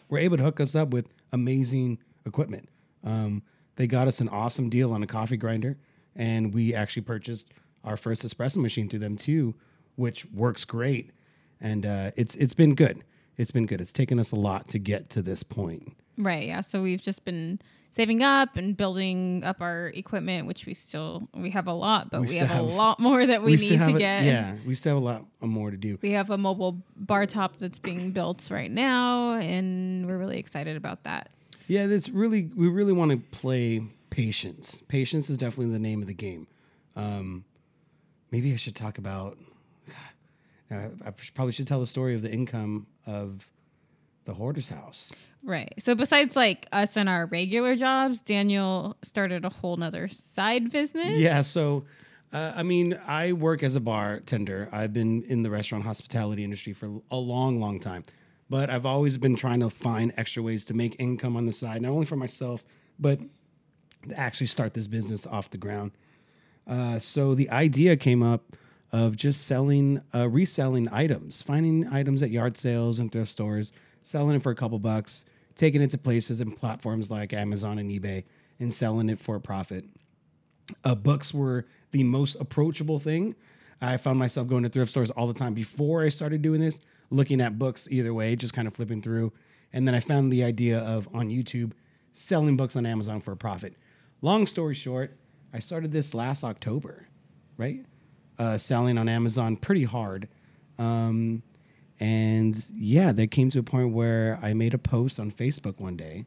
were 0.09 0.17
able 0.17 0.37
to 0.37 0.43
hook 0.43 0.59
us 0.59 0.75
up 0.75 0.89
with 0.89 1.07
amazing 1.31 1.99
equipment. 2.25 2.67
Um, 3.03 3.43
they 3.75 3.87
got 3.87 4.07
us 4.07 4.19
an 4.19 4.27
awesome 4.27 4.69
deal 4.69 4.91
on 4.91 5.03
a 5.03 5.07
coffee 5.07 5.37
grinder, 5.37 5.77
and 6.15 6.53
we 6.53 6.73
actually 6.73 7.03
purchased 7.03 7.53
our 7.85 7.95
first 7.95 8.23
espresso 8.25 8.57
machine 8.57 8.89
through 8.89 8.99
them 8.99 9.15
too, 9.15 9.55
which 9.95 10.25
works 10.25 10.65
great. 10.65 11.11
And 11.61 11.85
uh, 11.85 12.11
it's 12.17 12.35
it's 12.35 12.53
been 12.53 12.75
good. 12.75 13.03
It's 13.37 13.51
been 13.51 13.65
good. 13.65 13.79
It's 13.79 13.93
taken 13.93 14.19
us 14.19 14.31
a 14.31 14.35
lot 14.35 14.67
to 14.69 14.79
get 14.79 15.09
to 15.11 15.21
this 15.21 15.43
point. 15.43 15.95
Right. 16.17 16.47
Yeah. 16.47 16.61
So 16.61 16.81
we've 16.81 17.01
just 17.01 17.23
been 17.23 17.59
saving 17.91 18.21
up 18.23 18.55
and 18.55 18.75
building 18.77 19.43
up 19.43 19.61
our 19.61 19.87
equipment, 19.87 20.47
which 20.47 20.65
we 20.65 20.73
still 20.73 21.27
we 21.33 21.49
have 21.51 21.67
a 21.67 21.73
lot, 21.73 22.09
but 22.11 22.21
We 22.21 22.27
we, 22.27 22.35
have, 22.37 22.47
have- 22.49 22.59
a 22.59 22.67
lot 22.67 22.99
more 22.99 23.25
that 23.25 23.41
we, 23.43 23.57
still 23.57 23.77
need 23.79 23.91
to 23.91 23.95
a- 23.95 23.99
get. 23.99 24.23
Yeah, 24.23 24.55
we 24.65 24.73
still 24.75 24.95
have 24.95 25.01
a 25.03 25.05
lot 25.05 25.25
more 25.41 25.71
to 25.71 25.77
do. 25.77 25.97
We 26.01 26.11
have 26.11 26.29
a 26.29 26.37
mobile 26.37 26.83
bar 26.95 27.25
top 27.25 27.57
that's 27.57 27.79
being 27.79 28.11
built 28.11 28.49
right 28.51 28.71
now, 28.71 29.33
and 29.35 30.05
we're 30.07 30.17
really 30.17 30.37
excited 30.39 30.77
about 30.77 31.03
that. 31.03 31.29
Yeah, 31.67 31.87
that's 31.87 32.09
really 32.09 32.49
we 32.55 32.67
really 32.67 32.93
want 32.93 33.11
to 33.11 33.17
play 33.17 33.83
patience. 34.09 34.81
Patience 34.87 35.29
is 35.29 35.37
definitely 35.37 35.71
the 35.73 35.79
name 35.79 36.01
of 36.01 36.07
the 36.07 36.13
game. 36.15 36.47
Um, 36.95 37.45
maybe 38.31 38.53
I 38.53 38.55
should 38.55 38.75
talk 38.75 38.97
about. 38.97 39.37
I 40.71 41.11
probably 41.33 41.53
should 41.53 41.67
tell 41.67 41.79
the 41.79 41.87
story 41.87 42.15
of 42.15 42.21
the 42.21 42.31
income 42.31 42.85
of 43.07 43.47
the 44.29 44.35
hoarder's 44.35 44.69
house. 44.69 45.11
Right. 45.43 45.73
So 45.79 45.95
besides 45.95 46.35
like 46.35 46.67
us 46.71 46.95
and 46.97 47.09
our 47.09 47.25
regular 47.25 47.75
jobs, 47.75 48.21
Daniel 48.21 48.95
started 49.01 49.43
a 49.43 49.49
whole 49.49 49.75
nother 49.75 50.07
side 50.07 50.71
business. 50.71 51.17
Yeah, 51.17 51.41
so 51.41 51.85
uh, 52.31 52.53
I 52.55 52.63
mean, 52.63 52.99
I 53.07 53.33
work 53.33 53.63
as 53.63 53.75
a 53.75 53.79
bartender. 53.79 54.69
I've 54.71 54.93
been 54.93 55.23
in 55.23 55.41
the 55.41 55.49
restaurant 55.49 55.83
hospitality 55.83 56.43
industry 56.43 56.73
for 56.73 57.01
a 57.09 57.15
long, 57.15 57.59
long 57.59 57.79
time, 57.79 58.03
but 58.49 58.69
I've 58.69 58.85
always 58.85 59.17
been 59.17 59.35
trying 59.35 59.61
to 59.61 59.69
find 59.69 60.13
extra 60.15 60.43
ways 60.43 60.63
to 60.65 60.75
make 60.75 60.95
income 60.99 61.35
on 61.35 61.47
the 61.47 61.53
side, 61.53 61.81
not 61.81 61.89
only 61.89 62.05
for 62.05 62.15
myself, 62.15 62.65
but 62.99 63.19
to 64.07 64.19
actually 64.19 64.47
start 64.47 64.75
this 64.75 64.87
business 64.87 65.25
off 65.25 65.49
the 65.49 65.57
ground. 65.57 65.91
Uh, 66.67 66.99
so 66.99 67.33
the 67.33 67.49
idea 67.49 67.97
came 67.97 68.21
up 68.21 68.55
of 68.91 69.15
just 69.15 69.47
selling, 69.47 70.01
uh, 70.13 70.29
reselling 70.29 70.87
items, 70.89 71.41
finding 71.41 71.87
items 71.87 72.21
at 72.21 72.29
yard 72.29 72.57
sales 72.57 72.99
and 72.99 73.11
thrift 73.11 73.31
stores, 73.31 73.71
selling 74.01 74.35
it 74.35 74.43
for 74.43 74.51
a 74.51 74.55
couple 74.55 74.79
bucks, 74.79 75.25
taking 75.55 75.81
it 75.81 75.89
to 75.91 75.97
places 75.97 76.41
and 76.41 76.55
platforms 76.55 77.11
like 77.11 77.33
Amazon 77.33 77.79
and 77.79 77.89
eBay, 77.89 78.23
and 78.59 78.73
selling 78.73 79.09
it 79.09 79.19
for 79.19 79.35
a 79.35 79.41
profit 79.41 79.85
uh, 80.83 80.95
books 80.95 81.33
were 81.33 81.65
the 81.91 82.03
most 82.03 82.35
approachable 82.35 82.99
thing. 82.99 83.35
I 83.81 83.97
found 83.97 84.19
myself 84.19 84.47
going 84.47 84.63
to 84.63 84.69
thrift 84.69 84.91
stores 84.91 85.11
all 85.11 85.27
the 85.27 85.33
time 85.33 85.53
before 85.53 86.03
I 86.03 86.09
started 86.09 86.41
doing 86.41 86.61
this, 86.61 86.81
looking 87.09 87.39
at 87.39 87.57
books 87.57 87.87
either 87.89 88.13
way, 88.13 88.35
just 88.35 88.53
kind 88.53 88.67
of 88.67 88.73
flipping 88.73 89.01
through. 89.01 89.31
And 89.71 89.87
then 89.87 89.95
I 89.95 89.99
found 89.99 90.31
the 90.33 90.43
idea 90.43 90.79
of 90.79 91.07
on 91.13 91.29
YouTube 91.29 91.71
selling 92.11 92.57
books 92.57 92.75
on 92.75 92.85
Amazon 92.85 93.21
for 93.21 93.31
a 93.31 93.37
profit. 93.37 93.75
Long 94.21 94.45
story 94.45 94.73
short, 94.73 95.17
I 95.53 95.59
started 95.59 95.91
this 95.91 96.13
last 96.13 96.43
October, 96.43 97.07
right? 97.57 97.85
Uh, 98.37 98.57
selling 98.57 98.97
on 98.97 99.07
Amazon 99.07 99.55
pretty 99.55 99.85
hard. 99.85 100.27
Um, 100.77 101.43
and 101.99 102.55
yeah, 102.75 103.11
that 103.11 103.31
came 103.31 103.49
to 103.49 103.59
a 103.59 103.63
point 103.63 103.93
where 103.93 104.39
I 104.41 104.53
made 104.53 104.73
a 104.73 104.77
post 104.77 105.19
on 105.19 105.31
Facebook 105.31 105.79
one 105.79 105.97
day 105.97 106.25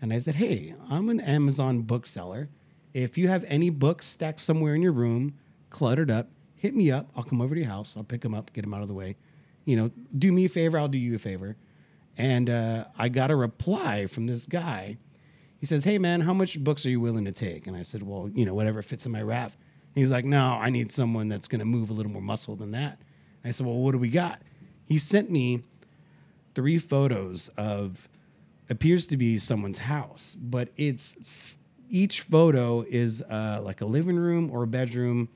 and 0.00 0.12
I 0.12 0.18
said, 0.18 0.34
Hey, 0.34 0.74
I'm 0.90 1.08
an 1.08 1.20
Amazon 1.20 1.82
bookseller. 1.82 2.48
If 2.92 3.16
you 3.16 3.28
have 3.28 3.44
any 3.46 3.70
books 3.70 4.06
stacked 4.06 4.40
somewhere 4.40 4.74
in 4.74 4.82
your 4.82 4.92
room, 4.92 5.34
cluttered 5.70 6.10
up, 6.10 6.28
hit 6.56 6.74
me 6.74 6.90
up. 6.90 7.08
I'll 7.16 7.22
come 7.22 7.40
over 7.40 7.54
to 7.54 7.60
your 7.60 7.70
house. 7.70 7.96
I'll 7.96 8.02
pick 8.02 8.20
them 8.22 8.34
up, 8.34 8.52
get 8.52 8.62
them 8.62 8.74
out 8.74 8.82
of 8.82 8.88
the 8.88 8.94
way. 8.94 9.16
You 9.64 9.76
know, 9.76 9.90
do 10.18 10.32
me 10.32 10.44
a 10.46 10.48
favor, 10.48 10.78
I'll 10.78 10.88
do 10.88 10.98
you 10.98 11.14
a 11.14 11.18
favor. 11.18 11.56
And 12.18 12.50
uh, 12.50 12.86
I 12.98 13.08
got 13.08 13.30
a 13.30 13.36
reply 13.36 14.06
from 14.06 14.26
this 14.26 14.46
guy. 14.46 14.98
He 15.60 15.66
says, 15.66 15.84
Hey, 15.84 15.98
man, 15.98 16.22
how 16.22 16.34
much 16.34 16.58
books 16.58 16.84
are 16.84 16.90
you 16.90 17.00
willing 17.00 17.24
to 17.26 17.32
take? 17.32 17.68
And 17.68 17.76
I 17.76 17.84
said, 17.84 18.02
Well, 18.02 18.28
you 18.34 18.44
know, 18.44 18.54
whatever 18.54 18.82
fits 18.82 19.06
in 19.06 19.12
my 19.12 19.22
wrap. 19.22 19.52
He's 19.94 20.10
like, 20.10 20.24
No, 20.24 20.54
I 20.54 20.68
need 20.68 20.90
someone 20.90 21.28
that's 21.28 21.46
going 21.46 21.60
to 21.60 21.64
move 21.64 21.90
a 21.90 21.92
little 21.92 22.10
more 22.10 22.22
muscle 22.22 22.56
than 22.56 22.72
that. 22.72 22.98
And 23.44 23.48
I 23.48 23.50
said, 23.52 23.66
Well, 23.66 23.76
what 23.76 23.92
do 23.92 23.98
we 23.98 24.08
got? 24.08 24.42
He 24.92 24.98
sent 24.98 25.30
me 25.30 25.62
three 26.54 26.78
photos 26.78 27.48
of 27.56 28.10
appears 28.68 29.06
to 29.06 29.16
be 29.16 29.38
someone's 29.38 29.78
house, 29.78 30.36
but 30.38 30.68
it's 30.76 31.56
each 31.88 32.20
photo 32.20 32.82
is 32.82 33.22
uh, 33.22 33.62
like 33.64 33.80
a 33.80 33.86
living 33.86 34.16
room 34.16 34.50
or 34.50 34.62
a 34.62 34.66
bedroom, 34.66 35.30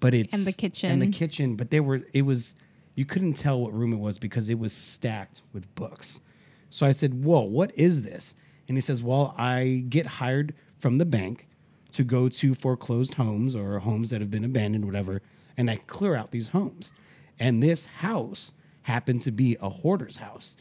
but 0.00 0.12
it's 0.12 0.34
And 0.34 0.42
the 0.44 0.50
and 0.50 0.56
kitchen. 0.58 0.98
the 0.98 1.10
kitchen. 1.10 1.56
But 1.56 1.70
they 1.70 1.80
were 1.80 2.02
it 2.12 2.22
was 2.26 2.56
you 2.94 3.06
couldn't 3.06 3.34
tell 3.34 3.58
what 3.58 3.72
room 3.72 3.94
it 3.94 4.00
was 4.00 4.18
because 4.18 4.50
it 4.50 4.58
was 4.58 4.74
stacked 4.74 5.40
with 5.54 5.74
books. 5.74 6.20
So 6.68 6.84
I 6.84 6.92
said, 6.92 7.24
"Whoa, 7.24 7.40
what 7.40 7.72
is 7.78 8.02
this?" 8.02 8.34
And 8.68 8.76
he 8.76 8.82
says, 8.82 9.02
"Well, 9.02 9.34
I 9.38 9.84
get 9.88 10.04
hired 10.20 10.52
from 10.78 10.98
the 10.98 11.06
bank 11.06 11.48
to 11.92 12.04
go 12.04 12.28
to 12.28 12.54
foreclosed 12.54 13.14
homes 13.14 13.56
or 13.56 13.78
homes 13.78 14.10
that 14.10 14.20
have 14.20 14.30
been 14.30 14.44
abandoned, 14.44 14.84
whatever, 14.84 15.22
and 15.56 15.70
I 15.70 15.76
clear 15.76 16.14
out 16.16 16.32
these 16.32 16.48
homes. 16.48 16.92
And 17.38 17.62
this 17.62 17.86
house 17.86 18.52
happened 18.84 19.20
to 19.22 19.30
be 19.30 19.56
a 19.60 19.68
hoarder's 19.68 20.16
house, 20.18 20.56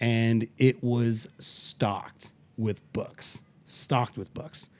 and 0.00 0.48
it 0.58 0.82
was 0.82 1.28
stocked 1.38 2.32
with 2.56 2.80
books, 2.92 3.42
stocked 3.66 4.16
with 4.16 4.32
books. 4.34 4.70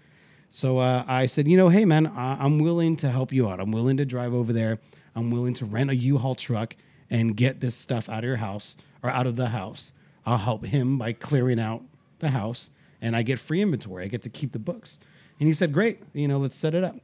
So 0.50 0.78
uh, 0.78 1.04
I 1.06 1.26
said, 1.26 1.46
you 1.46 1.56
know, 1.56 1.68
hey 1.68 1.84
man, 1.84 2.06
I- 2.06 2.42
I'm 2.42 2.58
willing 2.58 2.96
to 2.96 3.10
help 3.10 3.32
you 3.32 3.48
out. 3.48 3.60
I'm 3.60 3.70
willing 3.72 3.96
to 3.98 4.04
drive 4.04 4.32
over 4.32 4.52
there. 4.52 4.78
I'm 5.14 5.30
willing 5.30 5.54
to 5.54 5.64
rent 5.64 5.90
a 5.90 5.96
U-Haul 5.96 6.34
truck 6.34 6.76
and 7.10 7.36
get 7.36 7.60
this 7.60 7.74
stuff 7.74 8.08
out 8.08 8.18
of 8.18 8.24
your 8.24 8.36
house 8.36 8.76
or 9.02 9.10
out 9.10 9.26
of 9.26 9.36
the 9.36 9.48
house. 9.50 9.92
I'll 10.24 10.38
help 10.38 10.64
him 10.66 10.98
by 10.98 11.12
clearing 11.12 11.60
out 11.60 11.82
the 12.18 12.30
house, 12.30 12.70
and 13.00 13.14
I 13.14 13.22
get 13.22 13.38
free 13.38 13.60
inventory. 13.62 14.04
I 14.04 14.08
get 14.08 14.22
to 14.22 14.30
keep 14.30 14.52
the 14.52 14.58
books. 14.58 14.98
And 15.38 15.46
he 15.46 15.52
said, 15.52 15.72
great, 15.72 16.02
you 16.14 16.26
know, 16.26 16.38
let's 16.38 16.56
set 16.56 16.74
it 16.74 16.82
up. 16.82 16.96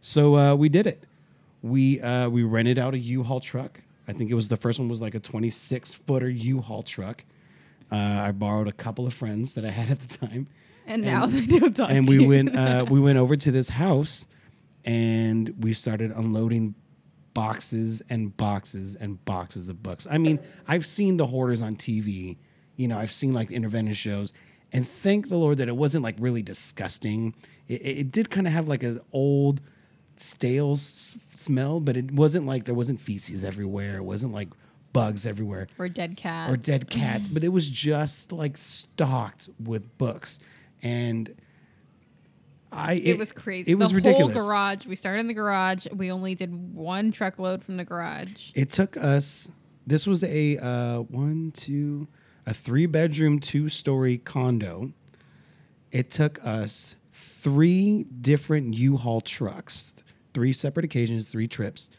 So 0.00 0.36
uh, 0.36 0.54
we 0.54 0.68
did 0.68 0.86
it. 0.86 1.02
We 1.62 2.00
uh, 2.00 2.28
we 2.28 2.42
rented 2.42 2.78
out 2.78 2.94
a 2.94 2.98
U-Haul 2.98 3.40
truck. 3.40 3.80
I 4.06 4.12
think 4.12 4.30
it 4.30 4.34
was 4.34 4.48
the 4.48 4.56
first 4.56 4.78
one 4.78 4.88
was 4.88 5.00
like 5.00 5.14
a 5.14 5.20
26 5.20 5.94
footer 5.94 6.28
U-Haul 6.28 6.82
truck. 6.82 7.24
Uh, 7.90 7.96
I 7.96 8.32
borrowed 8.32 8.68
a 8.68 8.72
couple 8.72 9.06
of 9.06 9.14
friends 9.14 9.54
that 9.54 9.64
I 9.64 9.70
had 9.70 9.90
at 9.90 10.00
the 10.00 10.18
time, 10.18 10.48
And, 10.86 11.02
now 11.02 11.26
they 11.26 11.46
don't 11.46 11.74
talk 11.74 11.90
and 11.90 12.06
we 12.06 12.22
you. 12.22 12.28
went 12.28 12.56
uh, 12.56 12.84
we 12.90 13.00
went 13.00 13.18
over 13.18 13.36
to 13.36 13.50
this 13.50 13.68
house, 13.70 14.26
and 14.84 15.54
we 15.60 15.72
started 15.72 16.10
unloading 16.10 16.74
boxes 17.34 18.02
and 18.08 18.36
boxes 18.36 18.94
and 18.94 19.22
boxes 19.24 19.68
of 19.68 19.82
books. 19.82 20.06
I 20.10 20.18
mean, 20.18 20.38
I've 20.68 20.86
seen 20.86 21.16
the 21.16 21.26
hoarders 21.26 21.62
on 21.62 21.76
TV. 21.76 22.36
You 22.76 22.88
know, 22.88 22.98
I've 22.98 23.12
seen 23.12 23.32
like 23.32 23.50
intervention 23.50 23.94
shows, 23.94 24.32
and 24.72 24.86
thank 24.86 25.28
the 25.28 25.36
Lord 25.36 25.58
that 25.58 25.68
it 25.68 25.76
wasn't 25.76 26.04
like 26.04 26.16
really 26.18 26.42
disgusting. 26.42 27.34
It 27.68 27.74
it 27.84 28.10
did 28.10 28.30
kind 28.30 28.46
of 28.46 28.52
have 28.52 28.68
like 28.68 28.82
an 28.82 29.00
old 29.12 29.60
stale 30.16 30.72
s- 30.72 31.16
smell, 31.34 31.80
but 31.80 31.96
it 31.96 32.10
wasn't 32.12 32.46
like 32.46 32.64
there 32.64 32.74
wasn't 32.74 33.00
feces 33.00 33.44
everywhere. 33.44 33.96
It 33.96 34.04
wasn't 34.04 34.32
like 34.32 34.48
bugs 34.92 35.26
everywhere 35.26 35.66
or 35.78 35.88
dead 35.88 36.16
cats. 36.16 36.52
or 36.52 36.56
dead 36.56 36.88
cats, 36.88 37.26
but 37.28 37.42
it 37.42 37.48
was 37.48 37.68
just 37.68 38.30
like 38.32 38.56
stocked 38.56 39.48
with 39.62 39.96
books, 39.98 40.38
and 40.82 41.34
I 42.70 42.94
It, 42.94 43.18
was 43.18 43.30
crazy. 43.32 43.70
It 43.72 43.74
was 43.76 43.90
the 43.90 43.96
ridiculous. 43.96 44.34
whole 44.36 44.46
garage. 44.46 44.86
We 44.86 44.96
started 44.96 45.20
in 45.20 45.28
the 45.28 45.34
garage. 45.34 45.86
We 45.94 46.10
only 46.10 46.34
did 46.34 46.74
one 46.74 47.12
truckload 47.12 47.62
from 47.62 47.76
the 47.76 47.84
garage. 47.84 48.50
It 48.54 48.70
took 48.70 48.96
us. 48.96 49.48
This 49.86 50.06
was 50.06 50.24
a 50.24 50.56
uh, 50.58 51.00
one, 51.02 51.52
two, 51.54 52.08
a 52.46 52.54
three 52.54 52.86
bedroom, 52.86 53.38
two 53.38 53.68
story 53.68 54.18
condo. 54.18 54.92
It 55.92 56.10
took 56.10 56.44
us 56.44 56.96
three 57.12 58.04
different 58.04 58.74
U-Haul 58.74 59.20
trucks, 59.20 59.94
three 60.34 60.52
separate 60.52 60.84
occasions, 60.84 61.28
three 61.28 61.48
trips, 61.48 61.90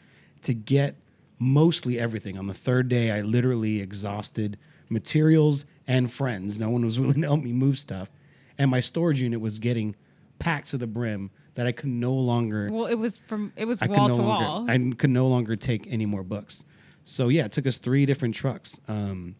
to 0.42 0.54
get 0.54 0.96
mostly 1.38 1.98
everything. 1.98 2.38
On 2.38 2.46
the 2.46 2.54
third 2.54 2.88
day, 2.88 3.10
I 3.10 3.22
literally 3.22 3.80
exhausted 3.80 4.58
materials 4.88 5.64
and 5.86 6.12
friends. 6.12 6.60
No 6.60 6.70
one 6.70 6.84
was 6.84 7.00
willing 7.00 7.22
to 7.22 7.26
help 7.26 7.42
me 7.42 7.52
move 7.52 7.78
stuff, 7.78 8.10
and 8.58 8.70
my 8.70 8.80
storage 8.80 9.20
unit 9.20 9.40
was 9.40 9.58
getting 9.58 9.96
packed 10.38 10.68
to 10.68 10.78
the 10.78 10.86
brim 10.86 11.30
that 11.54 11.66
I 11.66 11.72
could 11.72 11.88
no 11.88 12.12
longer. 12.12 12.68
Well, 12.70 12.86
it 12.86 12.94
was 12.94 13.18
from 13.18 13.52
it 13.56 13.64
was 13.64 13.80
I 13.82 13.86
wall 13.86 14.08
no 14.08 14.16
to 14.16 14.22
longer, 14.22 14.44
wall. 14.44 14.66
I 14.70 14.92
could 14.96 15.10
no 15.10 15.26
longer 15.26 15.56
take 15.56 15.86
any 15.90 16.06
more 16.06 16.22
books. 16.22 16.64
So 17.04 17.28
yeah, 17.28 17.46
it 17.46 17.52
took 17.52 17.66
us 17.66 17.78
three 17.78 18.04
different 18.04 18.34
trucks. 18.34 18.80
Um, 18.88 19.36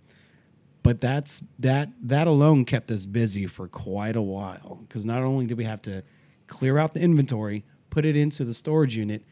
but 0.82 1.00
that's 1.00 1.42
that 1.58 1.90
that 2.00 2.26
alone 2.26 2.64
kept 2.64 2.90
us 2.90 3.06
busy 3.06 3.46
for 3.46 3.66
quite 3.66 4.14
a 4.16 4.22
while 4.22 4.78
because 4.86 5.04
not 5.04 5.22
only 5.22 5.44
did 5.44 5.58
we 5.58 5.64
have 5.64 5.82
to 5.82 6.02
clear 6.46 6.78
out 6.78 6.94
the 6.94 7.00
inventory, 7.00 7.64
put 7.96 8.04
it 8.04 8.14
into 8.14 8.44
the 8.44 8.52
storage 8.52 8.94
unit, 8.94 9.22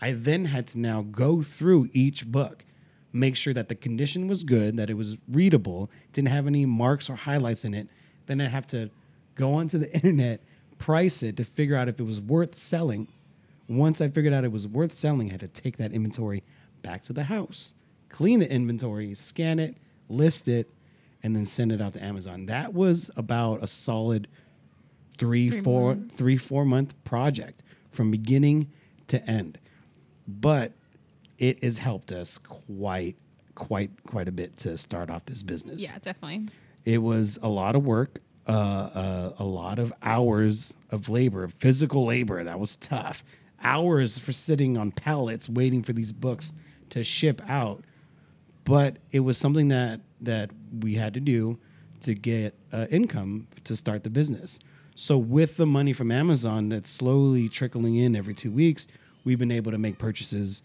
I 0.00 0.12
then 0.12 0.46
had 0.46 0.66
to 0.68 0.78
now 0.78 1.02
go 1.02 1.42
through 1.42 1.90
each 1.92 2.26
book, 2.26 2.64
make 3.12 3.36
sure 3.36 3.52
that 3.52 3.68
the 3.68 3.74
condition 3.74 4.28
was 4.28 4.44
good, 4.44 4.78
that 4.78 4.88
it 4.88 4.94
was 4.94 5.18
readable, 5.28 5.90
didn't 6.14 6.28
have 6.28 6.46
any 6.46 6.64
marks 6.64 7.10
or 7.10 7.16
highlights 7.16 7.66
in 7.66 7.74
it. 7.74 7.86
Then 8.24 8.40
I'd 8.40 8.48
have 8.48 8.66
to 8.68 8.88
go 9.34 9.52
onto 9.52 9.76
the 9.76 9.92
internet, 9.98 10.40
price 10.78 11.22
it 11.22 11.36
to 11.36 11.44
figure 11.44 11.76
out 11.76 11.86
if 11.86 12.00
it 12.00 12.04
was 12.04 12.18
worth 12.18 12.56
selling. 12.56 13.08
Once 13.68 14.00
I 14.00 14.08
figured 14.08 14.32
out 14.32 14.42
it 14.42 14.52
was 14.52 14.66
worth 14.66 14.94
selling, 14.94 15.28
I 15.28 15.32
had 15.32 15.40
to 15.40 15.48
take 15.48 15.76
that 15.76 15.92
inventory 15.92 16.42
back 16.80 17.02
to 17.02 17.12
the 17.12 17.24
house, 17.24 17.74
clean 18.08 18.40
the 18.40 18.50
inventory, 18.50 19.14
scan 19.14 19.58
it, 19.58 19.76
list 20.08 20.48
it, 20.48 20.70
and 21.22 21.36
then 21.36 21.44
send 21.44 21.72
it 21.72 21.82
out 21.82 21.92
to 21.92 22.02
Amazon. 22.02 22.46
That 22.46 22.72
was 22.72 23.10
about 23.18 23.62
a 23.62 23.66
solid 23.66 24.28
three, 25.18 25.50
Three 25.50 25.60
four, 25.60 25.94
months. 25.94 26.14
three, 26.16 26.38
four 26.38 26.64
month 26.64 26.94
project 27.04 27.60
from 27.94 28.10
beginning 28.10 28.70
to 29.08 29.24
end. 29.28 29.58
But 30.26 30.72
it 31.38 31.62
has 31.62 31.78
helped 31.78 32.12
us 32.12 32.38
quite, 32.38 33.16
quite, 33.54 33.90
quite 34.06 34.28
a 34.28 34.32
bit 34.32 34.56
to 34.58 34.78
start 34.78 35.10
off 35.10 35.26
this 35.26 35.42
business. 35.42 35.82
yeah, 35.82 35.98
definitely. 36.00 36.48
It 36.84 36.98
was 36.98 37.38
a 37.42 37.48
lot 37.48 37.76
of 37.76 37.84
work, 37.84 38.20
uh, 38.46 38.50
uh, 38.50 39.32
a 39.38 39.44
lot 39.44 39.78
of 39.78 39.92
hours 40.02 40.74
of 40.90 41.08
labor, 41.08 41.48
physical 41.48 42.04
labor. 42.04 42.44
That 42.44 42.60
was 42.60 42.76
tough. 42.76 43.24
Hours 43.62 44.18
for 44.18 44.32
sitting 44.32 44.76
on 44.76 44.92
pallets 44.92 45.48
waiting 45.48 45.82
for 45.82 45.92
these 45.92 46.12
books 46.12 46.52
to 46.90 47.02
ship 47.02 47.40
out. 47.48 47.82
But 48.64 48.96
it 49.12 49.20
was 49.20 49.38
something 49.38 49.68
that 49.68 50.00
that 50.20 50.50
we 50.80 50.94
had 50.94 51.14
to 51.14 51.20
do 51.20 51.58
to 52.00 52.14
get 52.14 52.54
uh, 52.72 52.86
income 52.90 53.46
to 53.64 53.76
start 53.76 54.04
the 54.04 54.10
business. 54.10 54.58
So 54.94 55.18
with 55.18 55.56
the 55.56 55.66
money 55.66 55.92
from 55.92 56.10
Amazon 56.10 56.68
that's 56.68 56.88
slowly 56.90 57.48
trickling 57.48 57.96
in 57.96 58.14
every 58.14 58.34
two 58.34 58.50
weeks, 58.52 58.86
we've 59.24 59.38
been 59.38 59.50
able 59.50 59.72
to 59.72 59.78
make 59.78 59.98
purchases 59.98 60.62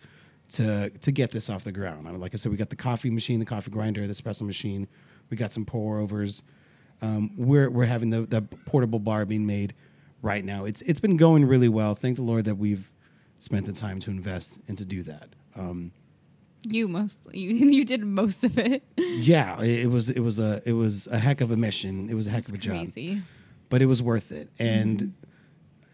to 0.51 0.89
to 0.89 1.11
get 1.11 1.31
this 1.31 1.49
off 1.49 1.63
the 1.63 1.71
ground. 1.71 2.07
I 2.07 2.11
mean, 2.11 2.19
like 2.21 2.33
I 2.33 2.37
said, 2.37 2.51
we 2.51 2.57
got 2.57 2.69
the 2.69 2.75
coffee 2.75 3.09
machine, 3.09 3.39
the 3.39 3.45
coffee 3.45 3.71
grinder, 3.71 4.05
the 4.05 4.13
espresso 4.13 4.41
machine. 4.41 4.87
We 5.29 5.37
got 5.37 5.51
some 5.51 5.65
pour 5.65 5.99
overs. 5.99 6.43
Um, 7.01 7.31
we're 7.37 7.69
we're 7.69 7.85
having 7.85 8.09
the, 8.09 8.21
the 8.21 8.41
portable 8.41 8.99
bar 8.99 9.25
being 9.25 9.45
made 9.45 9.73
right 10.21 10.43
now. 10.43 10.65
It's 10.65 10.81
it's 10.83 10.99
been 10.99 11.17
going 11.17 11.45
really 11.45 11.69
well. 11.69 11.95
Thank 11.95 12.17
the 12.17 12.23
Lord 12.23 12.45
that 12.45 12.55
we've 12.55 12.91
spent 13.39 13.65
the 13.65 13.73
time 13.73 13.99
to 14.01 14.11
invest 14.11 14.57
and 14.67 14.77
to 14.77 14.85
do 14.85 15.01
that. 15.03 15.29
Um, 15.55 15.91
You 16.63 16.87
mostly 16.87 17.39
you, 17.39 17.49
you 17.77 17.85
did 17.85 18.03
most 18.03 18.43
of 18.43 18.57
it. 18.57 18.83
yeah, 18.97 19.59
it, 19.61 19.81
it 19.81 19.87
was 19.87 20.09
it 20.09 20.19
was 20.19 20.39
a 20.39 20.61
it 20.65 20.73
was 20.73 21.07
a 21.07 21.19
heck 21.19 21.41
of 21.41 21.51
a 21.51 21.55
mission. 21.57 22.09
It 22.09 22.15
was 22.15 22.27
a 22.27 22.31
heck 22.31 22.47
of 22.47 22.53
a 22.53 22.57
job. 22.57 22.87
But 23.69 23.81
it 23.81 23.85
was 23.85 24.01
worth 24.01 24.31
it. 24.31 24.49
And 24.57 25.13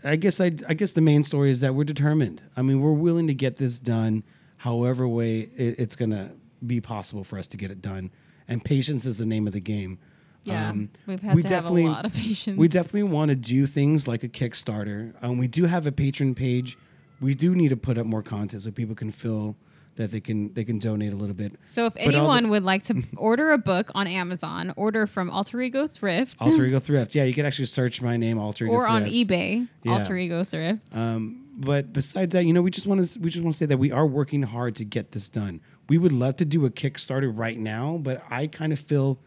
I 0.03 0.15
guess 0.15 0.39
I, 0.39 0.45
I 0.67 0.73
guess 0.73 0.93
the 0.93 1.01
main 1.01 1.23
story 1.23 1.51
is 1.51 1.59
that 1.61 1.75
we're 1.75 1.83
determined. 1.83 2.41
I 2.55 2.61
mean, 2.61 2.79
we're 2.81 2.93
willing 2.93 3.27
to 3.27 3.33
get 3.33 3.55
this 3.57 3.79
done, 3.79 4.23
however 4.57 5.07
way 5.07 5.39
it, 5.55 5.79
it's 5.79 5.95
gonna 5.95 6.31
be 6.65 6.79
possible 6.79 7.23
for 7.23 7.37
us 7.37 7.47
to 7.49 7.57
get 7.57 7.71
it 7.71 7.81
done. 7.81 8.11
And 8.47 8.63
patience 8.63 9.05
is 9.05 9.17
the 9.17 9.25
name 9.25 9.47
of 9.47 9.53
the 9.53 9.59
game. 9.59 9.97
Yeah, 10.43 10.69
Um, 10.69 10.89
we've 11.07 11.19
had 11.21 11.35
we 11.35 11.41
to 11.41 11.53
have 11.55 11.65
a 11.65 11.69
lot 11.71 12.05
of 12.05 12.13
patience. 12.13 12.55
We 12.57 12.67
definitely 12.67 13.03
want 13.03 13.29
to 13.29 13.35
do 13.35 13.65
things 13.65 14.07
like 14.07 14.23
a 14.23 14.29
Kickstarter. 14.29 15.13
Um, 15.23 15.37
we 15.39 15.47
do 15.47 15.65
have 15.65 15.87
a 15.87 15.91
Patreon 15.91 16.35
page. 16.35 16.77
We 17.19 17.33
do 17.33 17.55
need 17.55 17.69
to 17.69 17.77
put 17.77 17.97
up 17.97 18.05
more 18.05 18.21
content 18.21 18.61
so 18.61 18.69
people 18.71 18.93
can 18.93 19.11
feel 19.11 19.55
that 19.95 20.11
they 20.11 20.19
can 20.19 20.53
they 20.53 20.63
can 20.65 20.77
donate 20.79 21.13
a 21.13 21.15
little 21.15 21.35
bit. 21.35 21.53
so 21.65 21.85
if 21.85 21.93
But 21.93 22.01
anyone 22.03 22.49
would 22.49 22.63
like 22.63 22.83
to 22.83 23.01
order 23.17 23.51
a 23.51 23.57
book 23.57 23.91
on 23.95 24.07
Amazon, 24.07 24.73
order 24.75 25.07
from 25.07 25.29
Alter 25.29 25.61
Ego 25.61 25.87
Thrift 25.87 26.35
Alter 26.41 26.65
Ego 26.65 26.79
Thrift. 26.79 27.15
Yeah, 27.15 27.23
you 27.23 27.33
can 27.33 27.45
actually 27.45 27.67
search 27.67 28.01
my 28.01 28.17
name, 28.17 28.37
Alter 28.37 28.65
Ego 28.65 28.73
or 28.73 28.87
on 28.87 29.05
eBay, 29.05 29.67
Yeah. 29.83 29.93
Alter 29.93 30.17
Ego 30.17 30.43
Thrift. 30.43 30.95
Um, 30.95 31.41
but 31.57 31.93
besides 31.93 32.33
that, 32.33 32.45
you 32.45 32.51
know, 32.51 32.61
we 32.61 32.71
just 32.71 32.85
want 32.87 33.05
to 33.05 33.19
we 33.19 33.29
just 33.29 33.41
want 33.43 33.53
to 33.53 33.57
say 33.57 33.65
that 33.65 33.77
we 33.77 33.91
are 33.91 34.05
working 34.05 34.43
hard 34.43 34.75
to 34.75 34.83
get 34.85 35.11
this 35.13 35.29
done. 35.29 35.61
We 35.87 35.97
would 35.97 36.11
love 36.11 36.35
to 36.37 36.45
do 36.45 36.65
a 36.65 36.69
Kickstarter 36.69 37.31
right 37.33 37.57
now, 37.57 37.97
but 38.01 38.23
I 38.29 38.47
kind 38.47 38.73
of 38.73 38.79
feel 38.79 39.19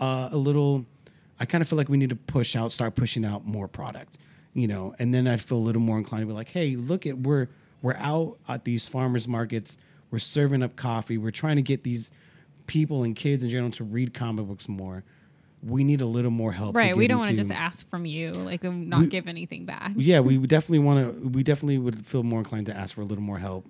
uh, 0.00 0.28
a 0.32 0.36
little. 0.36 0.84
I 1.40 1.46
kind 1.46 1.62
of 1.62 1.68
feel 1.68 1.78
like 1.78 1.88
we 1.88 1.96
need 1.96 2.10
to 2.10 2.16
push 2.16 2.54
out, 2.54 2.70
start 2.72 2.94
pushing 2.94 3.24
out 3.24 3.44
more 3.46 3.66
product, 3.68 4.18
you 4.54 4.68
know, 4.68 4.94
and 4.98 5.12
then 5.14 5.26
I'd 5.26 5.42
feel 5.42 5.56
a 5.58 5.64
little 5.66 5.80
more 5.82 5.98
inclined 5.98 6.22
to 6.22 6.26
be 6.26 6.32
like, 6.32 6.48
hey, 6.50 6.76
look 6.76 7.06
at 7.06 7.18
we're 7.18 7.48
we're 7.82 7.96
out 7.96 8.38
at 8.48 8.64
these 8.64 8.86
farmers 8.88 9.26
markets, 9.26 9.78
we're 10.14 10.18
serving 10.20 10.62
up 10.62 10.76
coffee, 10.76 11.18
we're 11.18 11.32
trying 11.32 11.56
to 11.56 11.62
get 11.62 11.82
these 11.82 12.12
people 12.68 13.02
and 13.02 13.16
kids 13.16 13.42
in 13.42 13.50
general 13.50 13.72
to 13.72 13.82
read 13.82 14.14
comic 14.14 14.46
books 14.46 14.68
more. 14.68 15.02
We 15.60 15.82
need 15.82 16.00
a 16.00 16.06
little 16.06 16.30
more 16.30 16.52
help. 16.52 16.74
to 16.74 16.78
Right. 16.78 16.96
We 16.96 17.08
don't 17.08 17.18
want 17.18 17.32
to 17.32 17.36
just 17.36 17.50
ask 17.50 17.88
from 17.88 18.06
you, 18.06 18.30
like 18.30 18.62
and 18.62 18.88
not 18.88 19.00
We- 19.00 19.06
give 19.08 19.26
anything 19.26 19.64
back. 19.64 19.90
yeah, 19.96 20.20
we 20.20 20.38
definitely 20.38 20.78
want 20.78 21.20
to. 21.20 21.28
We 21.30 21.42
definitely 21.42 21.78
would 21.78 22.06
feel 22.06 22.22
more 22.22 22.38
inclined 22.38 22.66
to 22.66 22.76
ask 22.76 22.94
for 22.94 23.00
a 23.00 23.04
little 23.04 23.24
more 23.24 23.38
help 23.40 23.66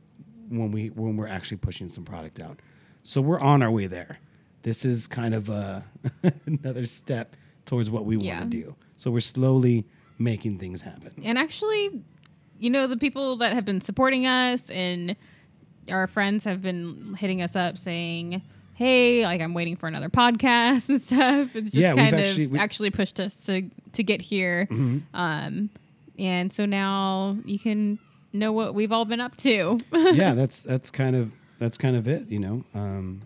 when 0.50 0.70
we 0.70 0.88
when 0.88 1.16
we're 1.16 1.28
actually 1.28 1.56
pushing 1.56 1.88
some 1.88 2.04
product 2.04 2.40
out. 2.40 2.60
So 3.04 3.22
we're 3.22 3.40
on 3.40 3.62
our 3.62 3.70
way 3.70 3.86
there. 3.86 4.18
This 4.64 4.84
is 4.84 5.06
kind 5.06 5.34
of 5.34 5.48
uh, 5.48 5.80
a 6.22 6.32
another 6.46 6.84
step 6.84 7.36
towards 7.64 7.88
what 7.88 8.04
we 8.04 8.18
want 8.18 8.40
to 8.40 8.44
do. 8.62 8.74
So 8.96 9.10
we're 9.10 9.20
slowly 9.20 9.86
making 10.18 10.58
things 10.58 10.82
happen. 10.82 11.12
And 11.24 11.38
actually, 11.38 12.02
you 12.58 12.68
know, 12.68 12.86
the 12.86 12.96
people 12.98 13.36
that 13.36 13.54
have 13.54 13.64
been 13.64 13.80
supporting 13.80 14.26
us 14.26 14.68
and 14.68 15.16
our 15.90 16.06
friends 16.06 16.44
have 16.44 16.62
been 16.62 17.14
hitting 17.18 17.42
us 17.42 17.56
up 17.56 17.76
saying, 17.78 18.42
"Hey, 18.74 19.24
like 19.24 19.40
I'm 19.40 19.54
waiting 19.54 19.76
for 19.76 19.86
another 19.86 20.08
podcast 20.08 20.88
and 20.88 21.00
stuff." 21.00 21.54
It's 21.56 21.70
just 21.70 21.76
Yeah, 21.76 21.94
kind 21.94 22.14
of 22.14 22.20
actually- 22.20 22.58
actually, 22.58 22.90
Mm-hmm. 22.90 22.96
pushed 22.96 23.20
us 23.20 23.34
to 23.46 23.62
to 23.92 24.02
get 24.02 24.20
here. 24.20 24.68
Um, 25.14 25.70
and 26.18 26.52
so 26.52 26.64
now 26.66 27.36
you 27.44 27.58
can 27.58 27.98
know 28.32 28.52
what 28.52 28.74
we've 28.74 28.92
all 28.92 29.04
been 29.04 29.20
up 29.20 29.36
to. 29.38 29.78
yeah, 29.92 30.34
that's 30.34 30.62
that's 30.62 30.90
kind 30.90 31.14
of 31.16 31.32
that's 31.58 31.76
kind 31.76 31.96
of 31.96 32.08
it. 32.08 32.28
You 32.28 32.38
know. 32.40 32.64
Um, 32.74 33.22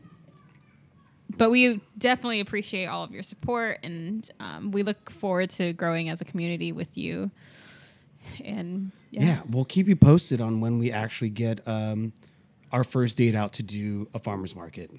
but 1.36 1.50
we 1.50 1.80
definitely 1.98 2.40
appreciate 2.40 2.86
all 2.86 3.04
of 3.04 3.12
your 3.12 3.22
support, 3.22 3.78
and 3.82 4.28
um, 4.40 4.70
we 4.70 4.82
look 4.82 5.10
forward 5.10 5.50
to 5.50 5.72
growing 5.74 6.08
as 6.08 6.20
a 6.20 6.24
community 6.24 6.72
with 6.72 6.96
you. 6.96 7.30
And 8.44 8.92
Yeah. 9.10 9.42
we'll 9.48 9.64
keep 9.66 9.88
you 9.88 9.96
posted 9.96 10.40
on 10.40 10.60
when 10.60 10.78
we 10.78 10.90
actually 10.90 11.28
get 11.30 11.66
um, 11.68 12.12
our 12.72 12.84
first 12.84 13.16
date 13.16 13.34
out 13.34 13.52
to 13.54 13.62
do 13.62 14.08
a 14.14 14.18
farmer's 14.18 14.54
market. 14.54 14.90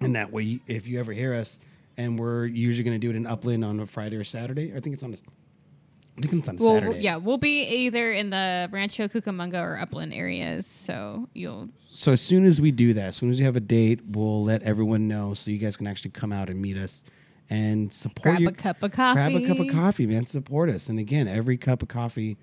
And 0.00 0.14
that 0.16 0.32
way, 0.32 0.60
if 0.66 0.86
you 0.86 1.00
ever 1.00 1.12
hear 1.12 1.34
us, 1.34 1.58
and 1.96 2.18
we're 2.18 2.46
usually 2.46 2.84
going 2.84 2.94
to 2.94 3.04
do 3.04 3.10
it 3.10 3.16
in 3.16 3.26
Upland 3.26 3.64
on 3.64 3.80
a 3.80 3.86
Friday 3.86 4.16
or 4.16 4.22
Saturday. 4.24 4.72
I 4.74 4.78
think 4.80 4.94
it's 4.94 5.02
on. 5.02 5.14
A, 5.14 5.16
I 5.16 6.20
think 6.22 6.34
it's 6.34 6.48
on 6.48 6.56
Well, 6.56 6.74
Saturday. 6.80 7.00
yeah, 7.00 7.16
we'll 7.16 7.38
be 7.38 7.62
either 7.64 8.12
in 8.12 8.30
the 8.30 8.68
Rancho 8.72 9.08
Cucamonga 9.08 9.60
or 9.60 9.78
Upland 9.78 10.12
areas, 10.14 10.66
so 10.66 11.28
you'll 11.34 11.68
So 11.90 12.12
as 12.12 12.20
soon 12.20 12.44
as 12.44 12.60
we 12.60 12.70
do 12.70 12.92
that, 12.94 13.06
as 13.06 13.16
soon 13.16 13.30
as 13.30 13.38
we 13.38 13.44
have 13.44 13.56
a 13.56 13.60
date, 13.60 14.00
we'll 14.06 14.44
let 14.44 14.62
everyone 14.62 15.08
know 15.08 15.34
so 15.34 15.50
you 15.50 15.58
guys 15.58 15.76
can 15.76 15.86
actually 15.88 16.10
come 16.12 16.32
out 16.32 16.48
and 16.50 16.60
meet 16.62 16.76
us 16.76 17.04
and 17.50 17.92
support 17.92 18.36
grab 18.36 18.40
your 18.40 18.50
a 18.50 18.54
cup 18.54 18.82
of 18.82 18.92
coffee. 18.92 19.14
grab 19.14 19.34
a 19.34 19.46
cup 19.46 19.58
of 19.58 19.68
coffee, 19.68 20.06
man. 20.06 20.26
Support 20.26 20.70
us. 20.70 20.88
And 20.88 20.98
again, 20.98 21.26
every 21.28 21.56
cup 21.56 21.82
of 21.82 21.88
coffee 21.88 22.36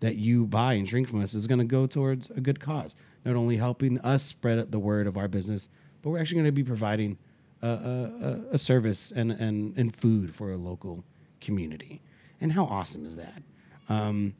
that 0.00 0.16
you 0.16 0.46
buy 0.46 0.74
and 0.74 0.86
drink 0.86 1.08
from 1.08 1.20
us 1.22 1.34
is 1.34 1.46
going 1.46 1.58
to 1.60 1.64
go 1.64 1.86
towards 1.86 2.30
a 2.30 2.40
good 2.40 2.60
cause. 2.60 2.96
Not 3.24 3.36
only 3.36 3.56
helping 3.56 3.98
us 4.00 4.22
spread 4.22 4.70
the 4.72 4.78
word 4.78 5.06
of 5.06 5.16
our 5.16 5.28
business, 5.28 5.68
but 6.02 6.10
we're 6.10 6.18
actually 6.18 6.36
going 6.36 6.46
to 6.46 6.52
be 6.52 6.64
providing 6.64 7.18
a, 7.62 7.68
a, 7.68 8.40
a- 8.52 8.58
service 8.58 9.12
and, 9.14 9.30
and, 9.30 9.76
and 9.76 9.94
food 9.94 10.34
for 10.34 10.50
a 10.50 10.56
local 10.56 11.04
community. 11.40 12.00
And 12.40 12.52
how 12.52 12.64
awesome 12.64 13.04
is 13.04 13.16
that? 13.16 13.42
Um, 13.88 14.34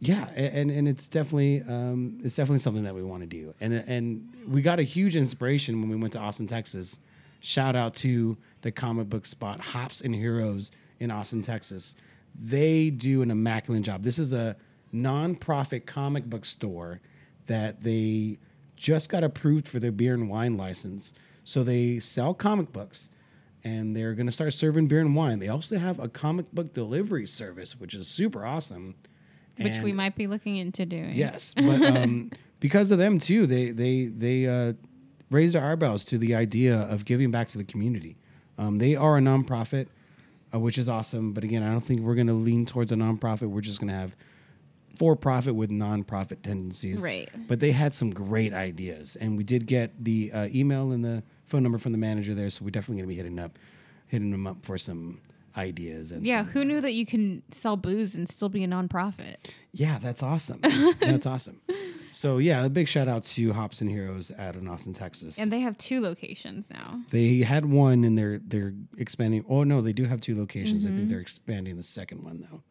yeah, 0.00 0.28
and 0.34 0.68
and 0.68 0.88
it's 0.88 1.06
definitely 1.06 1.62
um, 1.62 2.18
it's 2.24 2.34
definitely 2.34 2.58
something 2.58 2.82
that 2.82 2.94
we 2.94 3.04
want 3.04 3.22
to 3.22 3.26
do, 3.28 3.54
and 3.60 3.72
and 3.72 4.34
we 4.48 4.60
got 4.60 4.80
a 4.80 4.82
huge 4.82 5.14
inspiration 5.14 5.80
when 5.80 5.88
we 5.88 5.94
went 5.94 6.14
to 6.14 6.18
Austin, 6.18 6.48
Texas. 6.48 6.98
Shout 7.38 7.76
out 7.76 7.94
to 7.96 8.36
the 8.62 8.72
comic 8.72 9.08
book 9.08 9.26
spot 9.26 9.60
Hops 9.60 10.00
and 10.00 10.12
Heroes 10.12 10.72
in 10.98 11.12
Austin, 11.12 11.40
Texas. 11.42 11.94
They 12.34 12.90
do 12.90 13.22
an 13.22 13.30
immaculate 13.30 13.82
job. 13.82 14.02
This 14.02 14.18
is 14.18 14.32
a 14.32 14.56
nonprofit 14.92 15.86
comic 15.86 16.24
book 16.24 16.44
store 16.44 17.00
that 17.52 17.82
they 17.82 18.38
just 18.76 19.08
got 19.08 19.22
approved 19.22 19.68
for 19.68 19.78
their 19.78 19.92
beer 19.92 20.14
and 20.14 20.28
wine 20.28 20.56
license. 20.56 21.12
So 21.44 21.62
they 21.62 22.00
sell 22.00 22.34
comic 22.34 22.72
books 22.72 23.10
and 23.64 23.94
they're 23.94 24.14
going 24.14 24.26
to 24.26 24.32
start 24.32 24.52
serving 24.52 24.88
beer 24.88 25.00
and 25.00 25.14
wine. 25.14 25.38
They 25.38 25.48
also 25.48 25.78
have 25.78 25.98
a 25.98 26.08
comic 26.08 26.50
book 26.52 26.72
delivery 26.72 27.26
service, 27.26 27.78
which 27.78 27.94
is 27.94 28.08
super 28.08 28.44
awesome. 28.44 28.96
which 29.58 29.80
we 29.80 29.92
might 29.92 30.16
be 30.16 30.26
looking 30.26 30.56
into 30.56 30.84
doing. 30.84 31.14
Yes, 31.14 31.54
but 31.54 31.82
um, 31.96 32.30
because 32.58 32.90
of 32.90 32.98
them 32.98 33.18
too, 33.18 33.46
they 33.46 33.70
they 33.70 34.06
they 34.06 34.46
uh, 34.46 34.72
raised 35.30 35.54
their 35.54 35.70
eyebrows 35.70 36.04
to 36.06 36.18
the 36.18 36.34
idea 36.34 36.76
of 36.76 37.04
giving 37.04 37.30
back 37.30 37.48
to 37.48 37.58
the 37.58 37.64
community. 37.64 38.16
Um, 38.58 38.78
they 38.78 38.96
are 38.96 39.16
a 39.18 39.20
nonprofit, 39.20 39.88
uh, 40.52 40.58
which 40.58 40.78
is 40.78 40.88
awesome. 40.88 41.32
But 41.32 41.44
again, 41.44 41.62
I 41.62 41.70
don't 41.70 41.84
think 41.84 42.00
we're 42.00 42.14
going 42.14 42.26
to 42.26 42.32
lean 42.32 42.66
towards 42.66 42.92
a 42.92 42.96
nonprofit. 42.96 43.48
We're 43.48 43.60
just 43.60 43.80
going 43.80 43.88
to 43.88 43.98
have 43.98 44.16
for 44.96 45.16
profit 45.16 45.54
with 45.54 45.70
nonprofit 45.70 46.42
tendencies. 46.42 47.00
Right. 47.00 47.28
But 47.48 47.60
they 47.60 47.72
had 47.72 47.94
some 47.94 48.10
great 48.10 48.52
ideas, 48.52 49.16
and 49.16 49.36
we 49.36 49.44
did 49.44 49.66
get 49.66 50.04
the 50.04 50.32
uh, 50.32 50.48
email 50.54 50.92
and 50.92 51.04
the 51.04 51.22
phone 51.46 51.62
number 51.62 51.78
from 51.78 51.92
the 51.92 51.98
manager 51.98 52.34
there. 52.34 52.50
So 52.50 52.64
we're 52.64 52.70
definitely 52.70 52.96
going 53.02 53.08
to 53.08 53.14
be 53.14 53.16
hitting 53.16 53.38
up, 53.38 53.58
hitting 54.08 54.30
them 54.30 54.46
up 54.46 54.64
for 54.64 54.76
some 54.78 55.20
ideas. 55.56 56.12
And 56.12 56.24
Yeah, 56.26 56.42
some- 56.44 56.52
who 56.52 56.64
knew 56.64 56.80
that 56.80 56.92
you 56.92 57.04
can 57.06 57.42
sell 57.50 57.76
booze 57.76 58.14
and 58.14 58.28
still 58.28 58.48
be 58.48 58.64
a 58.64 58.68
nonprofit? 58.68 59.36
yeah, 59.72 59.98
that's 59.98 60.22
awesome. 60.22 60.60
that's 61.00 61.26
awesome. 61.26 61.60
So 62.10 62.36
yeah, 62.38 62.64
a 62.64 62.68
big 62.68 62.88
shout 62.88 63.08
out 63.08 63.22
to 63.24 63.52
Hops 63.54 63.80
and 63.80 63.88
Heroes 63.88 64.30
out 64.38 64.54
in 64.56 64.68
Austin, 64.68 64.92
Texas. 64.92 65.38
And 65.38 65.50
they 65.50 65.60
have 65.60 65.78
two 65.78 66.00
locations 66.02 66.68
now. 66.70 67.00
they 67.10 67.38
had 67.38 67.64
one 67.64 68.04
and 68.04 68.18
they're 68.18 68.38
they're 68.38 68.74
expanding. 68.98 69.44
Oh 69.48 69.64
no, 69.64 69.80
they 69.80 69.94
do 69.94 70.04
have 70.04 70.20
two 70.20 70.36
locations. 70.38 70.84
Mm-hmm. 70.84 70.92
I 70.94 70.96
think 70.98 71.08
they're 71.08 71.20
expanding 71.20 71.76
the 71.78 71.82
second 71.82 72.22
one 72.22 72.46
though. 72.50 72.62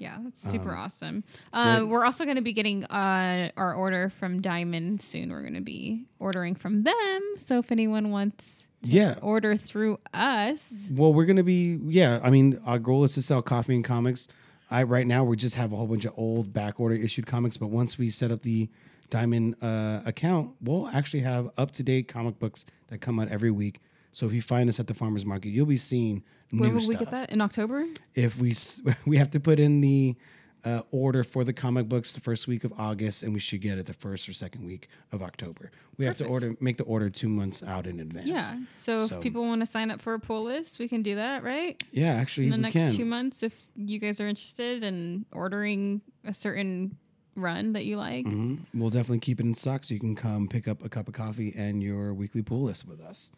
Yeah, 0.00 0.18
that's 0.24 0.40
super 0.40 0.74
awesome. 0.74 1.22
great. 1.52 1.62
Uh, 1.62 1.86
we're 1.86 2.04
also 2.04 2.24
going 2.24 2.36
to 2.36 2.42
be 2.42 2.52
getting 2.52 2.84
uh, 2.84 3.50
our 3.56 3.74
order 3.74 4.08
from 4.10 4.40
Diamond 4.40 5.02
soon. 5.02 5.30
We're 5.30 5.42
going 5.42 5.54
to 5.54 5.60
be 5.60 6.06
ordering 6.18 6.54
from 6.54 6.82
them. 6.84 7.20
So 7.36 7.58
if 7.58 7.70
anyone 7.70 8.10
wants 8.10 8.66
to 8.84 8.90
Yeah. 8.90 9.16
order 9.20 9.56
through 9.56 9.98
us, 10.14 10.88
Well, 10.90 11.12
we're 11.12 11.26
gonna 11.26 11.42
be 11.42 11.78
yeah. 11.84 12.18
I 12.22 12.30
mean, 12.30 12.58
our 12.64 12.78
goal 12.78 13.04
is 13.04 13.12
to 13.14 13.20
sell 13.22 13.42
coffee 13.42 13.74
and 13.74 13.84
comics. 13.84 14.26
I 14.70 14.84
right 14.84 15.06
now 15.06 15.22
we 15.22 15.36
just 15.36 15.56
have 15.56 15.72
a 15.72 15.76
whole 15.76 15.86
bunch 15.86 16.06
of 16.06 16.14
old 16.16 16.54
back 16.54 16.80
order 16.80 16.94
issued 16.94 17.26
comics, 17.26 17.58
but 17.58 17.66
once 17.68 17.98
we 17.98 18.08
set 18.08 18.30
up 18.30 18.40
the 18.40 18.70
Diamond 19.10 19.56
uh, 19.60 20.00
account, 20.06 20.52
we'll 20.62 20.88
actually 20.88 21.20
have 21.20 21.50
up 21.58 21.72
to 21.72 21.82
date 21.82 22.08
comic 22.08 22.38
books 22.38 22.64
that 22.88 23.02
come 23.02 23.20
out 23.20 23.28
every 23.28 23.50
week. 23.50 23.80
So 24.12 24.26
if 24.26 24.32
you 24.32 24.40
find 24.40 24.68
us 24.70 24.80
at 24.80 24.86
the 24.86 24.94
farmers 24.94 25.26
market, 25.26 25.50
you'll 25.50 25.66
be 25.66 25.76
seeing 25.76 26.22
when 26.50 26.72
will 26.74 26.80
stuff. 26.80 26.88
we 26.88 26.94
get 27.04 27.10
that? 27.10 27.30
In 27.30 27.40
October? 27.40 27.86
if 28.14 28.38
we 28.38 28.54
we 29.06 29.16
have 29.18 29.30
to 29.32 29.40
put 29.40 29.58
in 29.60 29.80
the 29.80 30.16
uh, 30.62 30.82
order 30.90 31.24
for 31.24 31.42
the 31.42 31.54
comic 31.54 31.88
books 31.88 32.12
the 32.12 32.20
first 32.20 32.46
week 32.46 32.64
of 32.64 32.72
August, 32.78 33.22
and 33.22 33.32
we 33.32 33.40
should 33.40 33.62
get 33.62 33.78
it 33.78 33.86
the 33.86 33.94
first 33.94 34.28
or 34.28 34.34
second 34.34 34.66
week 34.66 34.88
of 35.10 35.22
October. 35.22 35.70
We 35.96 36.04
have 36.04 36.16
to 36.16 36.26
order 36.26 36.54
make 36.60 36.76
the 36.76 36.84
order 36.84 37.08
two 37.08 37.30
months 37.30 37.62
out 37.62 37.86
in 37.86 37.98
advance. 37.98 38.26
Yeah. 38.26 38.58
So, 38.70 39.06
So- 39.06 39.16
if 39.16 39.22
people 39.22 39.42
want 39.42 39.60
to 39.62 39.66
sign 39.66 39.90
up 39.90 40.02
for 40.02 40.12
a 40.12 40.18
pull 40.20 40.44
list, 40.44 40.78
we 40.78 40.86
can 40.86 41.02
do 41.02 41.14
that, 41.14 41.42
right? 41.42 41.82
yeah. 41.92 42.12
Actually, 42.12 42.46
In 42.46 42.50
the 42.52 42.56
next 42.58 42.74
can. 42.74 42.94
two 42.94 43.06
months, 43.06 43.42
if 43.42 43.58
you 43.74 43.98
guys 43.98 44.20
are 44.20 44.28
interested 44.28 44.82
in 44.84 45.24
ordering 45.32 46.02
a 46.24 46.34
certain 46.34 46.98
run 47.36 47.72
that 47.72 47.86
you 47.86 47.96
like. 47.96 48.26
Mhm. 48.26 48.58
We'll 48.74 48.90
definitely 48.90 49.20
keep 49.20 49.40
it 49.40 49.46
in 49.46 49.54
stock 49.54 49.84
so 49.84 49.94
you 49.94 50.00
can 50.00 50.14
come 50.14 50.46
pick 50.46 50.68
up 50.68 50.84
a 50.84 50.90
cup 50.90 51.08
of 51.08 51.14
coffee 51.14 51.54
and 51.56 51.82
your 51.82 52.12
weekly 52.12 52.42
pull 52.42 52.62
list 52.62 52.86
with 52.86 53.00
us. 53.00 53.32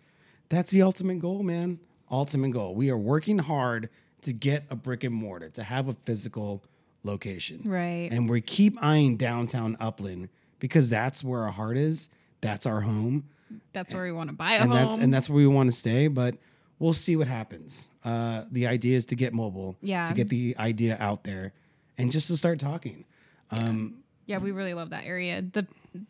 That's 0.48 0.72
the 0.72 0.82
ultimate 0.82 1.20
goal, 1.20 1.44
man. 1.44 1.78
Ultimate 2.12 2.50
goal. 2.52 2.74
We 2.74 2.90
are 2.90 2.96
working 2.98 3.38
hard 3.38 3.88
to 4.22 4.32
get 4.32 4.64
a 4.70 4.76
brick 4.76 5.02
and 5.02 5.14
mortar, 5.14 5.48
to 5.50 5.62
have 5.64 5.88
a 5.88 5.94
physical 6.04 6.62
location. 7.04 7.62
Right. 7.64 8.08
And 8.12 8.28
we 8.28 8.40
keep 8.40 8.76
eyeing 8.82 9.16
downtown 9.16 9.76
Upland 9.80 10.28
because 10.60 10.90
that's 10.90 11.24
where 11.24 11.42
our 11.42 11.50
heart 11.50 11.76
is. 11.76 12.08
That's 12.40 12.66
our 12.66 12.82
home. 12.82 13.24
That's 13.72 13.92
where 13.92 14.04
we 14.04 14.12
want 14.12 14.30
to 14.30 14.36
buy 14.36 14.52
a 14.54 14.60
and 14.60 14.72
home. 14.72 14.86
that's 14.86 14.96
and 14.98 15.12
that's 15.14 15.28
where 15.28 15.36
we 15.38 15.46
want 15.46 15.70
to 15.70 15.76
stay. 15.76 16.06
But 16.08 16.36
we'll 16.78 16.92
see 16.92 17.16
what 17.16 17.26
happens. 17.28 17.88
Uh, 18.04 18.44
the 18.50 18.66
idea 18.66 18.96
is 18.96 19.06
to 19.06 19.14
get 19.14 19.32
mobile, 19.32 19.76
Yeah. 19.80 20.06
to 20.08 20.14
get 20.14 20.28
the 20.28 20.54
idea 20.58 20.96
out 21.00 21.24
there, 21.24 21.52
and 21.98 22.10
just 22.12 22.28
to 22.28 22.36
start 22.36 22.58
talking. 22.58 23.04
Um, 23.50 24.01
yeah, 24.32 24.38
we 24.38 24.50
really 24.50 24.72
love 24.72 24.90
that 24.90 25.04
area. 25.04 25.42
The 25.42 25.66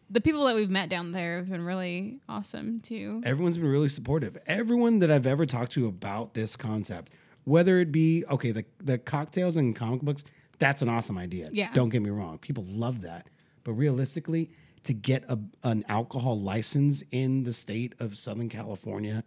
the 0.08 0.20
people 0.20 0.44
that 0.44 0.54
we've 0.54 0.70
met 0.70 0.88
down 0.88 1.11
there 1.11 1.38
have 1.38 1.50
been 1.50 1.64
really 1.64 2.20
awesome 2.28 2.78
too. 2.80 3.20
everyone's 3.24 3.56
been 3.56 3.66
really 3.66 3.88
supportive. 3.88 4.38
Everyone 4.46 5.00
that 5.00 5.11
I've 5.11 5.26
ever 5.26 5.44
talked 5.44 5.72
to 5.72 5.88
about 5.88 6.35
this 6.35 6.54
concept, 6.54 7.11
whether 7.44 7.80
it 7.80 7.90
be 7.90 8.24
okay, 8.30 8.52
the 8.52 8.64
the 8.80 8.96
cocktails 8.98 9.56
and 9.56 9.74
comic 9.74 10.02
books, 10.02 10.22
that's 10.61 10.82
an 10.82 10.88
awesome 10.88 11.18
idea. 11.18 11.48
Yeah. 11.52 11.70
Don't 11.74 11.88
get 11.88 12.00
me 12.00 12.11
wrong, 12.11 12.38
people 12.38 12.64
love 12.68 13.00
that. 13.00 13.26
But 13.64 13.72
realistically, 13.72 14.50
to 14.85 14.92
get 14.92 15.24
a, 15.28 15.38
an 15.64 15.85
alcohol 15.88 16.40
license 16.40 17.02
in 17.11 17.42
the 17.42 17.52
state 17.52 17.94
of 17.98 18.16
Southern 18.16 18.48
California, 18.48 19.24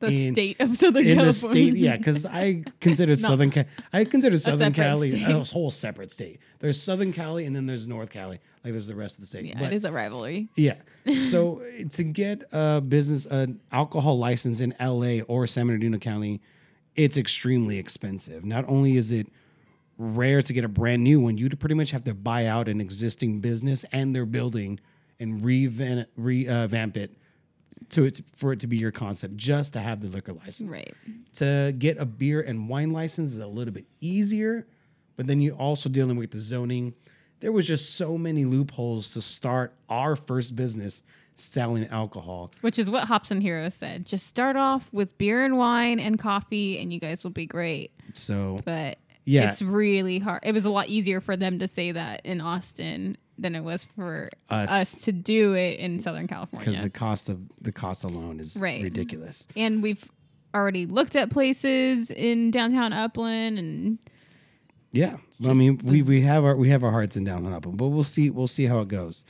The 0.00 0.28
in- 0.28 0.34
state 0.34 0.60
of 0.60 0.76
Southern 0.76 1.04
California. 1.04 1.10
in 1.12 1.16
California. 1.18 1.26
the 1.26 1.32
state, 1.32 1.74
yeah, 1.76 1.96
because 1.96 2.24
I 2.26 2.62
consider 2.80 3.16
Southern 3.16 3.50
Ca- 3.50 3.64
I 3.92 4.04
consider 4.04 4.38
Southern 4.38 4.72
Cali 4.72 5.10
state. 5.10 5.22
a 5.28 5.42
whole 5.52 5.70
separate 5.70 6.10
state. 6.12 6.38
There's 6.60 6.80
Southern 6.80 7.12
Cali 7.12 7.46
and 7.46 7.54
then 7.56 7.66
there's 7.66 7.88
North 7.88 8.10
Cali. 8.10 8.38
Like 8.62 8.72
there's 8.72 8.86
the 8.86 8.94
rest 8.94 9.16
of 9.16 9.22
the 9.22 9.26
state. 9.26 9.46
Yeah, 9.46 9.58
But- 9.58 9.72
it 9.72 9.76
is 9.76 9.84
a 9.84 9.92
rivalry. 9.92 10.48
yeah. 10.56 10.74
So 11.30 11.60
eh, 11.60 11.84
to 11.90 12.04
get 12.04 12.44
a 12.52 12.80
business, 12.80 13.24
an 13.26 13.60
alcohol 13.72 14.18
license 14.18 14.60
in 14.60 14.74
LA 14.80 15.20
or 15.26 15.46
San 15.46 15.66
Bernardino 15.66 15.98
County, 15.98 16.40
it's 16.94 17.16
extremely 17.16 17.78
expensive. 17.78 18.44
Not 18.44 18.64
only 18.68 18.96
is 18.96 19.10
it 19.10 19.26
rare 19.96 20.42
to 20.42 20.52
get 20.52 20.64
a 20.64 20.68
brand 20.68 21.02
new 21.02 21.18
one, 21.20 21.38
you'd 21.38 21.58
pretty 21.58 21.74
much 21.74 21.90
have 21.90 22.04
to 22.04 22.14
buy 22.14 22.46
out 22.46 22.68
an 22.68 22.80
existing 22.80 23.40
business 23.40 23.84
and 23.90 24.14
their 24.14 24.26
building 24.26 24.78
and 25.18 25.44
revamp, 25.44 26.08
revamp 26.16 26.96
it 26.96 27.10
uh, 27.10 27.14
to 27.90 28.04
it 28.04 28.20
for 28.36 28.52
it 28.52 28.60
to 28.60 28.66
be 28.66 28.76
your 28.76 28.90
concept 28.92 29.36
just 29.36 29.72
to 29.74 29.80
have 29.80 30.00
the 30.00 30.08
liquor 30.08 30.32
license. 30.32 30.72
Right. 30.74 30.94
To 31.34 31.74
get 31.78 31.98
a 31.98 32.04
beer 32.06 32.40
and 32.40 32.68
wine 32.68 32.92
license 32.92 33.30
is 33.32 33.38
a 33.38 33.46
little 33.46 33.72
bit 33.74 33.86
easier, 34.00 34.66
but 35.16 35.26
then 35.26 35.40
you're 35.40 35.56
also 35.56 35.88
dealing 35.88 36.16
with 36.16 36.30
the 36.30 36.40
zoning. 36.40 36.94
There 37.40 37.52
was 37.52 37.66
just 37.66 37.94
so 37.94 38.18
many 38.18 38.44
loopholes 38.44 39.12
to 39.14 39.20
start 39.20 39.72
our 39.88 40.16
first 40.16 40.56
business 40.56 41.02
selling 41.34 41.86
alcohol. 41.88 42.50
Which 42.62 42.78
is 42.80 42.90
what 42.90 43.04
Hops 43.04 43.30
and 43.30 43.40
Heroes 43.42 43.74
said. 43.74 44.04
Just 44.06 44.26
start 44.26 44.56
off 44.56 44.92
with 44.92 45.16
beer 45.18 45.44
and 45.44 45.56
wine 45.56 46.00
and 46.00 46.18
coffee, 46.18 46.78
and 46.80 46.92
you 46.92 46.98
guys 46.98 47.22
will 47.22 47.30
be 47.30 47.46
great. 47.46 47.92
So 48.12 48.58
But 48.64 48.98
Yeah. 49.24 49.48
it's 49.50 49.62
really 49.62 50.18
hard. 50.18 50.40
It 50.42 50.52
was 50.52 50.64
a 50.64 50.70
lot 50.70 50.88
easier 50.88 51.20
for 51.20 51.36
them 51.36 51.60
to 51.60 51.68
say 51.68 51.92
that 51.92 52.22
in 52.24 52.40
Austin 52.40 53.16
than 53.38 53.54
it 53.54 53.62
was 53.64 53.84
for 53.96 54.28
Us. 54.50 54.70
us, 54.70 54.92
to 55.04 55.12
do 55.12 55.54
it 55.54 55.78
in 55.78 56.00
Southern 56.00 56.26
California 56.26 56.66
because 56.68 56.82
the 56.82 56.90
cost 56.90 57.28
of 57.28 57.40
the 57.60 57.72
cost 57.72 58.04
alone 58.04 58.40
is 58.40 58.56
Right. 58.56 58.82
ridiculous. 58.82 59.46
and 59.56 59.82
we've 59.82 60.08
already 60.54 60.86
looked 60.86 61.14
at 61.16 61.30
places 61.30 62.10
in 62.10 62.50
downtown 62.50 62.92
Upland, 62.92 63.58
and 63.58 63.98
Yeah, 64.92 65.18
but 65.38 65.50
I 65.50 65.54
mean, 65.54 65.80
we, 65.84 66.02
we 66.02 66.22
have 66.22 66.44
our 66.44 66.56
we 66.56 66.70
have 66.70 66.82
our 66.82 66.90
hearts 66.90 67.16
in 67.16 67.24
downtown 67.24 67.52
Upland, 67.52 67.78
but 67.78 67.88
we'll 67.88 68.04
see 68.04 68.30
we'll 68.30 68.46
see 68.48 68.64
how 68.66 68.80
it 68.80 68.88
goes. 68.88 69.24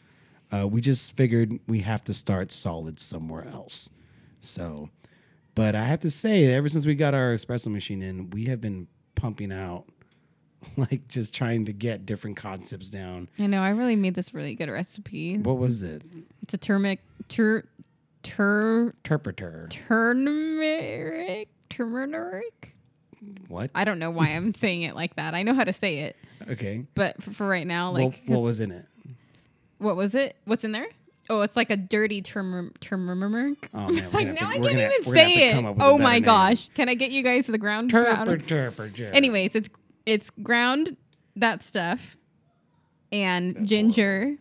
Uh, 0.51 0.67
we 0.67 0.81
just 0.81 1.13
figured 1.13 1.59
we 1.67 1.81
have 1.81 2.03
to 2.05 2.15
start 2.15 2.51
solid 2.51 2.99
somewhere 2.99 3.47
else. 3.47 3.91
So, 4.41 4.89
but 5.55 5.75
I 5.75 5.85
have 5.85 6.01
to 6.01 6.11
say, 6.11 6.47
ever 6.55 6.69
since 6.69 6.87
we 6.87 6.95
got 6.95 7.13
our 7.13 7.35
espresso 7.35 7.67
machine 7.67 8.01
in, 8.01 8.31
we 8.31 8.45
have 8.47 8.61
been 8.61 8.87
pumping 9.15 9.53
out 9.53 9.85
like 10.77 11.07
just 11.09 11.35
trying 11.35 11.65
to 11.67 11.73
get 11.73 12.05
different 12.07 12.37
concepts 12.37 12.91
down. 12.91 13.29
I 13.39 13.47
know. 13.47 13.63
I 13.63 13.71
really 13.71 13.97
made 13.97 14.15
this 14.15 14.35
really 14.35 14.55
good 14.55 14.69
recipe. 14.69 15.39
What 15.39 15.59
was 15.59 15.83
it? 15.83 16.03
It's 16.43 16.55
a 16.55 16.59
turmeric, 16.59 17.01
tur, 17.29 17.65
tur, 18.23 18.95
Interpreter. 19.05 19.69
turmeric, 19.71 21.49
turmeric. 21.71 22.75
What? 23.49 23.71
I 23.75 23.85
don't 23.85 23.99
know 23.99 24.11
why 24.11 24.29
I'm 24.29 24.55
saying 24.63 24.83
it 24.83 24.95
like 24.95 25.17
that. 25.17 25.35
I 25.35 25.43
know 25.43 25.55
how 25.55 25.65
to 25.65 25.73
say 25.73 25.99
it, 26.01 26.17
Okay. 26.49 26.85
but 26.95 27.21
for, 27.23 27.33
for 27.33 27.49
right 27.49 27.67
now, 27.67 27.91
like, 27.91 28.01
Well, 28.01 28.09
what 28.11 28.27
'cause- 28.37 28.45
was 28.45 28.61
in 28.61 28.71
it? 28.71 28.87
what 29.79 29.97
was 29.97 30.15
it? 30.15 30.37
What's 30.45 30.65
in 30.65 30.73
there? 30.73 30.87
Oh, 31.31 31.43
it's 31.43 31.57
like 31.57 31.71
a 31.71 31.77
dirty 31.77 32.23
turmer, 32.23 32.71
turmeric. 32.81 33.69
Oh 33.75 33.89
man, 33.89 34.11
Like, 34.13 34.29
now 34.41 34.49
I 34.51 34.59
we're 34.59 34.71
can't 34.71 34.81
gonna, 34.81 34.95
even 34.95 35.07
we're 35.07 35.15
gonna 35.15 35.21
have 35.29 35.35
say 35.35 35.49
it. 35.51 35.55
up 35.65 35.75
with 35.75 35.83
a 35.83 35.87
Oh 35.87 35.99
my 35.99 36.15
name. 36.15 36.23
gosh! 36.23 36.71
Can 36.75 36.89
I 36.89 36.95
get 36.95 37.11
you 37.11 37.23
guys 37.23 37.47
to 37.47 37.53
the 37.53 37.59
ground? 37.59 37.91
powder? 37.91 38.35
Interpreter. 38.35 39.11
Anyways, 39.13 39.55
it's 39.55 39.69
it's 40.09 40.31
ground 40.31 40.97
that 41.37 41.63
stuff 41.63 42.17
and 43.13 43.55
That's 43.57 43.69
ginger 43.69 44.37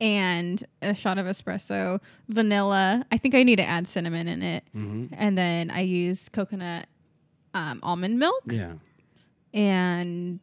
and 0.00 0.62
a 0.82 0.94
shot 0.94 1.18
of 1.18 1.26
espresso, 1.26 2.00
vanilla. 2.28 3.04
I 3.10 3.18
think 3.18 3.34
I 3.34 3.42
need 3.44 3.56
to 3.56 3.64
add 3.64 3.86
cinnamon 3.86 4.28
in 4.28 4.42
it, 4.42 4.64
Mhm. 4.74 5.08
and 5.12 5.38
then 5.38 5.70
I 5.70 5.80
use 5.80 6.28
coconut 6.28 6.86
um, 7.54 7.80
almond 7.82 8.18
milk 8.18 8.42
Yeah. 8.46 8.74
and 9.54 10.40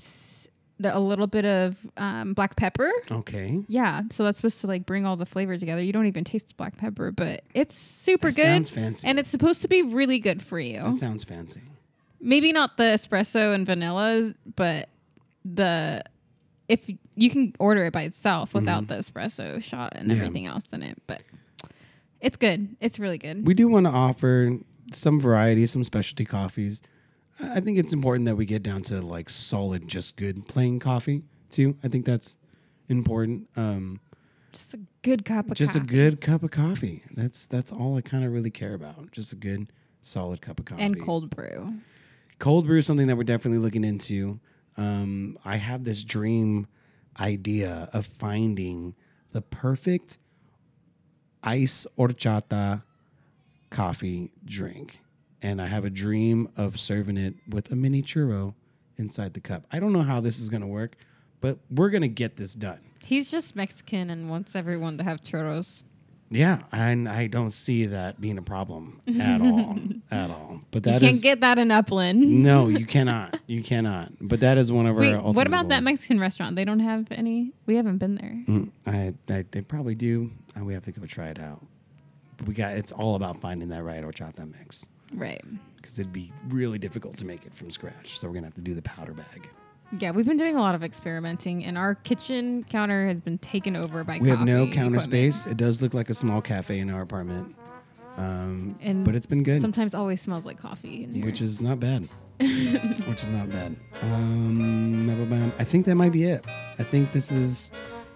the, 0.80 0.98
a 0.98 1.00
little 1.00 1.28
bit 1.28 1.46
of 1.46 1.78
um, 1.98 2.34
black 2.34 2.56
pepper. 2.56 2.92
Okay. 3.12 3.60
Yeah, 3.68 4.02
so 4.10 4.24
that's 4.24 4.38
supposed 4.40 4.60
to 4.62 4.68
like 4.68 4.88
bring 4.88 5.06
all 5.06 5.16
the 5.16 5.26
flavor 5.28 5.56
together. 5.58 5.82
You 5.84 5.94
don't 5.94 6.08
even 6.08 6.24
taste 6.24 6.58
black 6.58 6.76
pepper, 6.78 7.12
but 7.12 7.44
it's 7.54 7.76
super 7.76 8.30
That 8.32 8.36
good. 8.36 8.44
Sounds 8.46 8.70
fancy. 8.72 9.08
and 9.08 9.20
it's 9.20 9.30
supposed 9.30 9.62
to 9.62 9.68
be 9.68 9.84
really 9.84 10.18
good 10.20 10.42
for 10.42 10.60
you. 10.60 10.82
that 10.82 10.94
sounds 10.96 11.24
fancy. 11.24 11.62
Maybe 12.26 12.52
not 12.54 12.78
the 12.78 12.84
espresso 12.84 13.54
and 13.54 13.66
vanilla, 13.66 14.34
but 14.56 14.90
the 15.44 16.04
if 16.70 16.90
you 17.16 17.30
can 17.30 17.54
order 17.60 17.84
it 17.86 17.92
by 17.94 18.04
itself 18.04 18.54
without 18.54 18.88
the 18.88 18.96
espresso 18.96 19.62
shot 19.62 19.94
and 19.96 20.08
Mm-hmm. 20.08 20.12
Yeah. 20.12 20.24
everything 20.24 20.46
else 20.48 20.72
in 20.74 20.82
it, 20.84 21.02
but 21.06 21.22
it's 22.22 22.38
good. 22.38 22.76
It's 22.80 22.98
really 23.00 23.18
good. 23.18 23.46
We 23.46 23.54
do 23.54 23.68
want 23.68 23.86
to 23.86 23.92
offer 23.92 24.58
some 24.94 25.20
variety, 25.20 25.68
some 25.68 25.84
specialty 25.84 26.24
coffees. 26.26 26.82
I 27.42 27.60
think 27.60 27.78
it's 27.78 27.92
important 27.94 28.26
that 28.28 28.36
we 28.38 28.46
get 28.46 28.64
down 28.64 28.82
to 28.84 29.02
like 29.02 29.30
solid, 29.30 29.88
just 29.90 30.16
good 30.16 30.48
plain 30.48 30.80
coffee 30.80 31.24
too. 31.50 31.76
I 31.84 31.90
think 31.90 32.06
that's 32.06 32.38
important. 32.88 33.50
Um, 33.58 34.00
Just 34.54 34.74
a 34.76 34.80
good 35.02 35.26
cup 35.26 35.50
of 35.52 35.56
just 35.58 35.76
a 35.76 35.80
coffee. 35.80 35.88
good 35.92 36.22
cup 36.22 36.44
of 36.44 36.52
coffee. 36.52 37.04
That's 37.12 37.48
that's 37.48 37.72
all 37.72 37.98
I 37.98 38.02
kind 38.02 38.24
of 38.24 38.32
really 38.32 38.52
care 38.52 38.74
about. 38.76 39.12
Just 39.12 39.34
a 39.34 39.36
good, 39.36 39.70
solid 40.02 40.42
cup 40.42 40.60
of 40.60 40.66
coffee. 40.66 40.82
and 40.82 41.02
cold 41.04 41.30
brew. 41.30 41.74
Cold 42.40 42.66
brew 42.66 42.80
is 42.80 42.86
something 42.86 43.08
that 43.08 43.16
we're 43.16 43.24
definitely 43.24 43.60
looking 43.60 43.84
into. 43.84 44.40
Um, 44.78 45.38
I 45.46 45.58
have 45.58 45.84
this 45.84 46.04
dream 46.04 46.68
idea 47.20 47.90
of 47.94 48.08
finding 48.08 48.96
the 49.32 49.42
perfect 49.42 50.18
ice 51.44 51.86
horchata 51.98 52.84
coffee 53.70 54.32
drink. 54.46 55.00
And 55.42 55.62
I 55.62 55.68
have 55.68 55.84
a 55.84 55.90
dream 55.90 56.50
of 56.56 56.80
serving 56.80 57.18
it 57.18 57.36
with 57.50 57.72
a 57.72 57.76
mini 57.76 58.02
churro 58.02 58.54
inside 58.98 59.34
the 59.34 59.42
cup. 59.42 59.66
I 59.72 59.80
don't 59.80 59.92
know 59.92 60.04
how 60.04 60.22
this 60.22 60.40
is 60.40 60.48
going 60.48 60.62
to 60.62 60.68
work, 60.68 60.96
but 61.42 61.60
we're 61.70 61.90
going 61.90 62.04
to 62.04 62.08
get 62.08 62.38
this 62.38 62.56
done. 62.56 62.80
He's 63.04 63.30
just 63.30 63.56
Mexican 63.56 64.10
and 64.10 64.30
wants 64.30 64.56
everyone 64.56 64.98
to 65.00 65.04
have 65.04 65.22
churros. 65.22 65.84
Yeah, 66.36 66.60
and 66.72 67.08
I 67.08 67.28
don't 67.28 67.52
see 67.52 67.86
that 67.88 68.20
being 68.20 68.38
a 68.38 68.42
problem 68.42 69.02
at 69.20 69.40
all, 69.42 69.78
at 70.12 70.30
all. 70.30 70.62
But 70.72 70.84
that 70.84 70.96
You 70.96 71.00
can't 71.08 71.16
is 71.16 71.22
get 71.22 71.42
that 71.42 71.58
in 71.58 71.70
Upland. 71.72 72.22
no, 72.44 72.68
you 72.80 72.86
cannot, 72.86 73.40
you 73.48 73.62
cannot. 73.64 74.12
But 74.20 74.40
that 74.40 74.58
is 74.58 74.72
one 74.72 74.86
of 74.88 74.96
Wait, 74.96 75.14
our. 75.14 75.22
what 75.32 75.48
about 75.48 75.70
that. 75.70 75.84
Mexican 75.84 76.20
restaurant? 76.20 76.56
They 76.56 76.66
don't 76.66 76.80
have 76.80 77.08
any. 77.12 77.52
We 77.68 77.76
haven't 77.76 78.00
been 78.00 78.16
there. 78.16 78.44
Mm, 78.48 78.70
I, 78.88 79.14
I, 79.34 79.46
they 79.52 79.62
probably 79.62 79.96
do. 79.96 80.32
And 80.56 80.66
we 80.66 80.74
have 80.74 80.84
to 80.84 80.92
go 80.92 81.06
try 81.06 81.28
it 81.30 81.40
out. 81.40 81.64
But 82.38 82.48
we 82.48 82.54
got. 82.54 82.78
It's 82.78 82.92
all 82.92 83.16
about 83.16 83.40
finding 83.40 83.70
that 83.70 83.84
right 83.84 84.04
horchata 84.04 84.52
mix 84.60 84.88
Right. 85.14 85.44
because 85.78 86.00
it'd 86.00 86.14
be 86.14 86.32
really 86.50 86.80
difficult 86.80 87.18
to 87.18 87.26
make 87.26 87.46
it 87.46 87.54
from 87.56 87.70
scratch. 87.72 88.18
So 88.20 88.28
we're 88.28 88.34
gonna 88.36 88.48
have 88.48 88.56
to 88.56 88.62
do 88.62 88.74
the 88.74 88.82
powder 88.82 89.14
bag. 89.14 89.48
Yeah, 90.00 90.12
we've 90.12 90.26
been 90.26 90.38
doing 90.38 90.56
a 90.56 90.60
lot 90.60 90.74
of 90.76 90.84
experimenting, 90.84 91.64
and 91.66 91.78
our 91.78 91.94
kitchen 91.96 92.64
counter 92.70 93.06
has 93.08 93.20
been 93.22 93.38
taken 93.38 93.76
over 93.76 94.04
by. 94.04 94.18
we 94.20 94.30
have 94.30 94.42
no 94.42 94.66
counter 94.66 94.96
equipment. 94.98 95.04
space. 95.04 95.46
It 95.46 95.58
does 95.58 95.82
look 95.82 95.94
like 95.94 96.10
a 96.10 96.14
small 96.16 96.42
cafe 96.42 96.80
in 96.80 96.90
our 96.90 97.02
apartment, 97.02 97.56
um, 98.18 98.76
And 98.82 99.06
but 99.06 99.14
it's 99.16 99.28
been 99.28 99.44
good, 99.44 99.62
Sometimes 99.62 99.94
always 99.94 100.20
smells 100.22 100.46
like 100.46 100.58
coffee. 100.58 101.06
Which 101.22 101.42
is 101.42 101.62
not 101.62 101.80
bad. 101.80 102.08
which 102.40 103.22
is 103.24 103.30
not 103.30 103.50
bad. 103.52 103.76
Um. 104.02 105.54
I 105.60 105.64
think 105.64 105.86
that 105.86 105.96
might 105.96 106.12
be 106.12 106.24
it. 106.24 106.46
I 106.80 106.84
think 106.84 107.12
this 107.12 107.32
is 107.32 107.72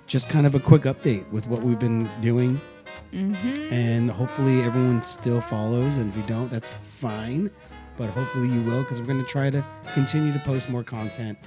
just 0.07 0.29
kind 0.29 0.47
of 0.47 0.55
a 0.55 0.59
quick 0.59 0.83
update 0.83 1.29
with 1.31 1.47
what 1.47 1.61
we've 1.61 1.79
been 1.79 2.09
doing 2.21 2.59
Mhm. 3.13 3.71
and 3.71 4.11
hopefully 4.11 4.63
everyone 4.63 5.01
still 5.01 5.39
follows 5.39 5.95
and 5.95 6.09
if 6.11 6.17
you 6.17 6.23
don't 6.23 6.49
that's 6.49 6.67
fine 6.67 7.49
but 7.95 8.09
hopefully 8.09 8.49
you 8.49 8.61
will 8.63 8.81
because 8.83 8.99
we're 8.99 9.07
going 9.07 9.23
to 9.23 9.29
try 9.29 9.49
to 9.49 9.65
continue 9.93 10.33
to 10.33 10.39
post 10.39 10.69
more 10.69 10.83
content 10.83 11.37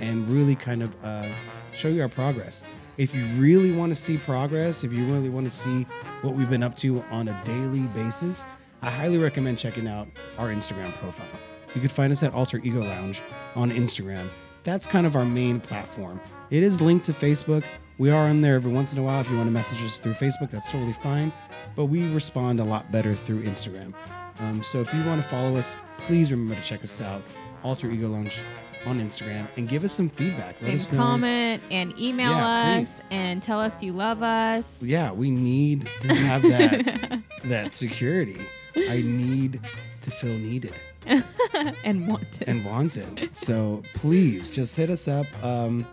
and 0.00 0.28
really 0.28 0.54
kind 0.54 0.82
of 0.82 1.04
uh, 1.04 1.30
show 1.72 1.88
you 1.88 2.02
our 2.02 2.08
progress 2.08 2.64
if 2.98 3.14
you 3.14 3.24
really 3.36 3.72
want 3.72 3.94
to 3.94 4.00
see 4.00 4.16
progress 4.18 4.84
if 4.84 4.92
you 4.92 5.04
really 5.06 5.28
want 5.28 5.46
to 5.46 5.50
see 5.50 5.82
what 6.22 6.34
we've 6.34 6.50
been 6.50 6.62
up 6.62 6.74
to 6.76 7.02
on 7.10 7.28
a 7.28 7.44
daily 7.44 7.86
basis 7.94 8.44
i 8.82 8.90
highly 8.90 9.18
recommend 9.18 9.58
checking 9.58 9.86
out 9.86 10.08
our 10.38 10.48
instagram 10.48 10.92
profile 10.94 11.26
you 11.74 11.80
can 11.80 11.90
find 11.90 12.12
us 12.12 12.22
at 12.22 12.32
alter 12.32 12.60
ego 12.64 12.80
lounge 12.80 13.22
on 13.54 13.70
instagram 13.70 14.28
that's 14.64 14.86
kind 14.86 15.06
of 15.06 15.16
our 15.16 15.24
main 15.26 15.60
platform 15.60 16.20
it 16.50 16.62
is 16.62 16.80
linked 16.80 17.04
to 17.04 17.12
facebook 17.12 17.64
we 17.98 18.10
are 18.10 18.28
on 18.28 18.42
there 18.42 18.56
every 18.56 18.70
once 18.70 18.92
in 18.92 18.98
a 18.98 19.02
while. 19.02 19.22
If 19.22 19.30
you 19.30 19.36
want 19.36 19.46
to 19.46 19.52
message 19.52 19.80
us 19.80 19.98
through 19.98 20.14
Facebook, 20.14 20.50
that's 20.50 20.70
totally 20.70 20.92
fine. 20.92 21.32
But 21.74 21.86
we 21.86 22.06
respond 22.12 22.60
a 22.60 22.64
lot 22.64 22.92
better 22.92 23.14
through 23.14 23.44
Instagram. 23.44 23.94
Um, 24.38 24.62
so 24.62 24.80
if 24.82 24.92
you 24.92 25.02
want 25.04 25.22
to 25.22 25.28
follow 25.28 25.56
us, 25.56 25.74
please 25.96 26.30
remember 26.30 26.56
to 26.56 26.60
check 26.60 26.84
us 26.84 27.00
out, 27.00 27.22
Alter 27.62 27.90
Ego 27.90 28.08
Lounge 28.08 28.42
on 28.86 29.00
Instagram, 29.00 29.46
and 29.56 29.68
give 29.68 29.84
us 29.84 29.92
some 29.92 30.08
feedback. 30.08 30.60
Let 30.62 30.70
And 30.72 30.80
us 30.80 30.92
know. 30.92 30.98
comment 30.98 31.62
and 31.70 31.98
email 31.98 32.30
Yeah, 32.30 32.78
us 32.82 33.00
and 33.10 33.42
tell 33.42 33.60
us 33.60 33.82
you 33.82 33.92
love 33.92 34.22
us. 34.22 34.80
Yeah, 34.82 35.12
we 35.12 35.30
need 35.30 35.88
to 36.02 36.14
have 36.14 36.42
that 36.42 37.20
that 37.44 37.72
security. 37.72 38.40
I 38.76 39.02
need 39.02 39.60
to 40.02 40.10
feel 40.10 40.36
needed 40.36 40.74
and 41.84 42.06
want 42.08 42.40
it. 42.42 42.48
and 42.48 42.64
wanted. 42.64 43.34
So 43.34 43.82
please 43.94 44.48
just 44.50 44.76
hit 44.76 44.90
us 44.90 45.08
up. 45.08 45.26
Um, 45.42 45.86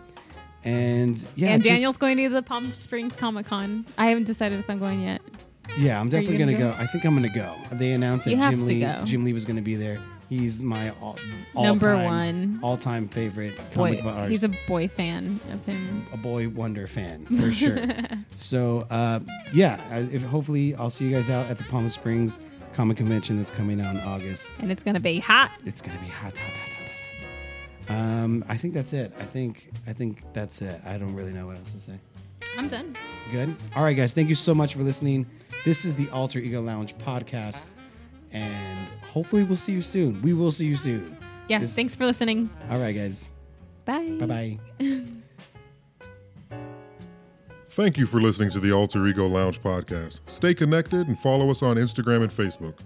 and 0.64 1.22
yeah, 1.34 1.48
and 1.50 1.62
just- 1.62 1.74
Daniel's 1.74 1.96
going 1.96 2.16
to 2.18 2.28
the 2.28 2.42
Palm 2.42 2.72
Springs 2.74 3.16
Comic 3.16 3.46
Con. 3.46 3.84
I 3.98 4.06
haven't 4.06 4.24
decided 4.24 4.60
if 4.60 4.68
I'm 4.70 4.78
going 4.78 5.00
yet. 5.02 5.20
Yeah, 5.78 5.98
I'm 5.98 6.10
definitely 6.10 6.36
gonna 6.38 6.52
gonna, 6.52 6.72
go? 6.72 6.76
go? 6.76 6.82
I 6.82 6.86
think 6.86 7.04
I'm 7.04 7.14
gonna 7.14 7.28
go. 7.34 7.54
They 7.72 7.92
announced 7.92 8.26
that 8.26 8.30
You 8.32 8.36
have 8.36 8.52
Jim 8.52 8.64
Lee. 8.64 8.86
Jim 9.04 9.24
Lee 9.24 9.32
was 9.32 9.44
gonna 9.46 9.62
be 9.62 9.74
there. 9.76 9.98
He's 10.28 10.60
my 10.60 10.90
all, 11.00 11.18
all 11.54 11.62
Number 11.64 11.94
time, 11.94 12.04
one. 12.04 12.60
all 12.62 12.76
time 12.76 13.08
favorite 13.08 13.56
Boy, 13.56 13.62
comic 13.72 14.02
book 14.02 14.14
artist. 14.14 14.30
he's 14.30 14.44
a 14.44 14.66
boy 14.66 14.88
fan 14.88 15.38
of 15.52 15.64
him. 15.66 16.06
a 16.12 16.16
boy 16.16 16.48
wonder 16.48 16.86
fan 16.86 17.26
for 17.26 17.52
sure. 17.52 17.78
so 18.36 18.86
uh, 18.90 19.20
yeah, 19.52 19.80
I, 19.90 19.98
if, 20.00 20.22
hopefully 20.22 20.74
I'll 20.74 20.90
see 20.90 21.04
you 21.06 21.14
guys 21.14 21.28
out 21.30 21.46
at 21.46 21.58
the 21.58 21.64
Palm 21.64 21.88
Springs 21.88 22.38
Comic 22.72 22.96
Convention 22.96 23.36
that's 23.38 23.50
coming 23.50 23.80
out 23.80 23.94
in 23.94 24.00
August. 24.02 24.50
And 24.58 24.72
it's 24.72 24.82
going 24.82 24.94
to 24.96 25.00
be 25.00 25.18
hot. 25.20 25.50
It's 25.64 25.80
gonna 25.80 25.98
be 26.00 26.06
hot, 26.08 26.36
hot, 26.36 26.56
hot, 26.56 26.68
hot, 26.68 27.88
hot. 27.88 27.96
Um, 27.96 28.44
I 28.48 28.56
think 28.56 28.74
that's 28.74 28.92
it. 28.92 29.12
I 29.20 29.24
think 29.24 29.70
I 29.86 29.92
think 29.92 30.22
that's 30.32 30.62
it. 30.62 30.80
I 30.86 30.96
don't 30.98 31.14
really 31.14 31.32
know 31.32 31.46
what 31.46 31.56
else 31.56 31.72
to 31.72 31.80
say. 31.80 31.98
I'm 32.56 32.68
done. 32.68 32.96
Good. 33.32 33.54
All 33.76 33.82
right, 33.84 33.94
guys. 33.96 34.12
Thank 34.14 34.28
you 34.28 34.34
so 34.34 34.54
much 34.54 34.74
for 34.74 34.82
listening. 34.82 35.26
This 35.64 35.84
is 35.84 35.96
the 35.96 36.08
Alter 36.10 36.38
Ego 36.38 36.62
Lounge 36.62 36.96
podcast, 36.98 37.70
and 38.34 38.88
hopefully 39.02 39.42
we'll 39.44 39.56
see 39.56 39.72
you 39.72 39.82
soon. 39.82 40.20
We 40.22 40.34
will 40.34 40.52
see 40.52 40.66
you 40.66 40.76
soon. 40.76 41.16
Yeah, 41.48 41.60
This- 41.60 41.74
thanks 41.74 41.94
for 41.94 42.04
listening. 42.04 42.50
All 42.70 42.78
right, 42.78 42.94
guys. 42.94 43.30
Bye. 43.86 44.16
Bye 44.20 44.26
bye. 44.26 44.58
Thank 47.70 47.98
you 47.98 48.06
for 48.06 48.20
listening 48.20 48.50
to 48.50 48.60
the 48.60 48.70
Alter 48.72 49.04
Ego 49.06 49.26
Lounge 49.26 49.60
podcast. 49.60 50.20
Stay 50.26 50.54
connected 50.54 51.08
and 51.08 51.18
follow 51.18 51.50
us 51.50 51.60
on 51.62 51.76
Instagram 51.76 52.22
and 52.22 52.30
Facebook. 52.30 52.78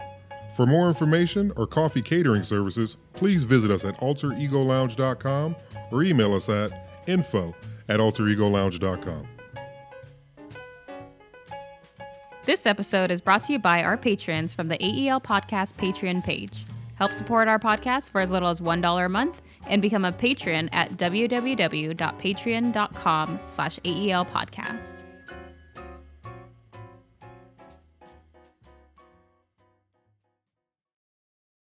For 0.56 0.64
more 0.66 0.88
information 0.88 1.52
or 1.56 1.66
coffee 1.66 2.00
catering 2.00 2.42
services, 2.42 2.96
please 3.12 3.42
visit 3.42 3.70
us 3.70 3.84
at 3.84 3.98
alteregolounge.com 3.98 5.56
or 5.92 6.02
email 6.02 6.34
us 6.34 6.48
at 6.48 7.02
info 7.06 7.54
at 7.88 8.00
alteregolounge.com. 8.00 9.28
This 12.48 12.64
episode 12.64 13.10
is 13.10 13.20
brought 13.20 13.42
to 13.42 13.52
you 13.52 13.58
by 13.58 13.84
our 13.84 13.98
patrons 13.98 14.54
from 14.54 14.68
the 14.68 14.78
AEL 14.78 15.20
Podcast 15.20 15.74
Patreon 15.74 16.24
page. 16.24 16.64
Help 16.94 17.12
support 17.12 17.46
our 17.46 17.58
podcast 17.58 18.10
for 18.10 18.22
as 18.22 18.30
little 18.30 18.48
as 18.48 18.58
$1 18.58 19.04
a 19.04 19.08
month 19.10 19.42
and 19.66 19.82
become 19.82 20.06
a 20.06 20.12
patron 20.12 20.70
at 20.72 20.92
www.patreon.com 20.92 23.40
slash 23.46 23.78
AEL 23.84 24.24
Podcast. 24.24 25.04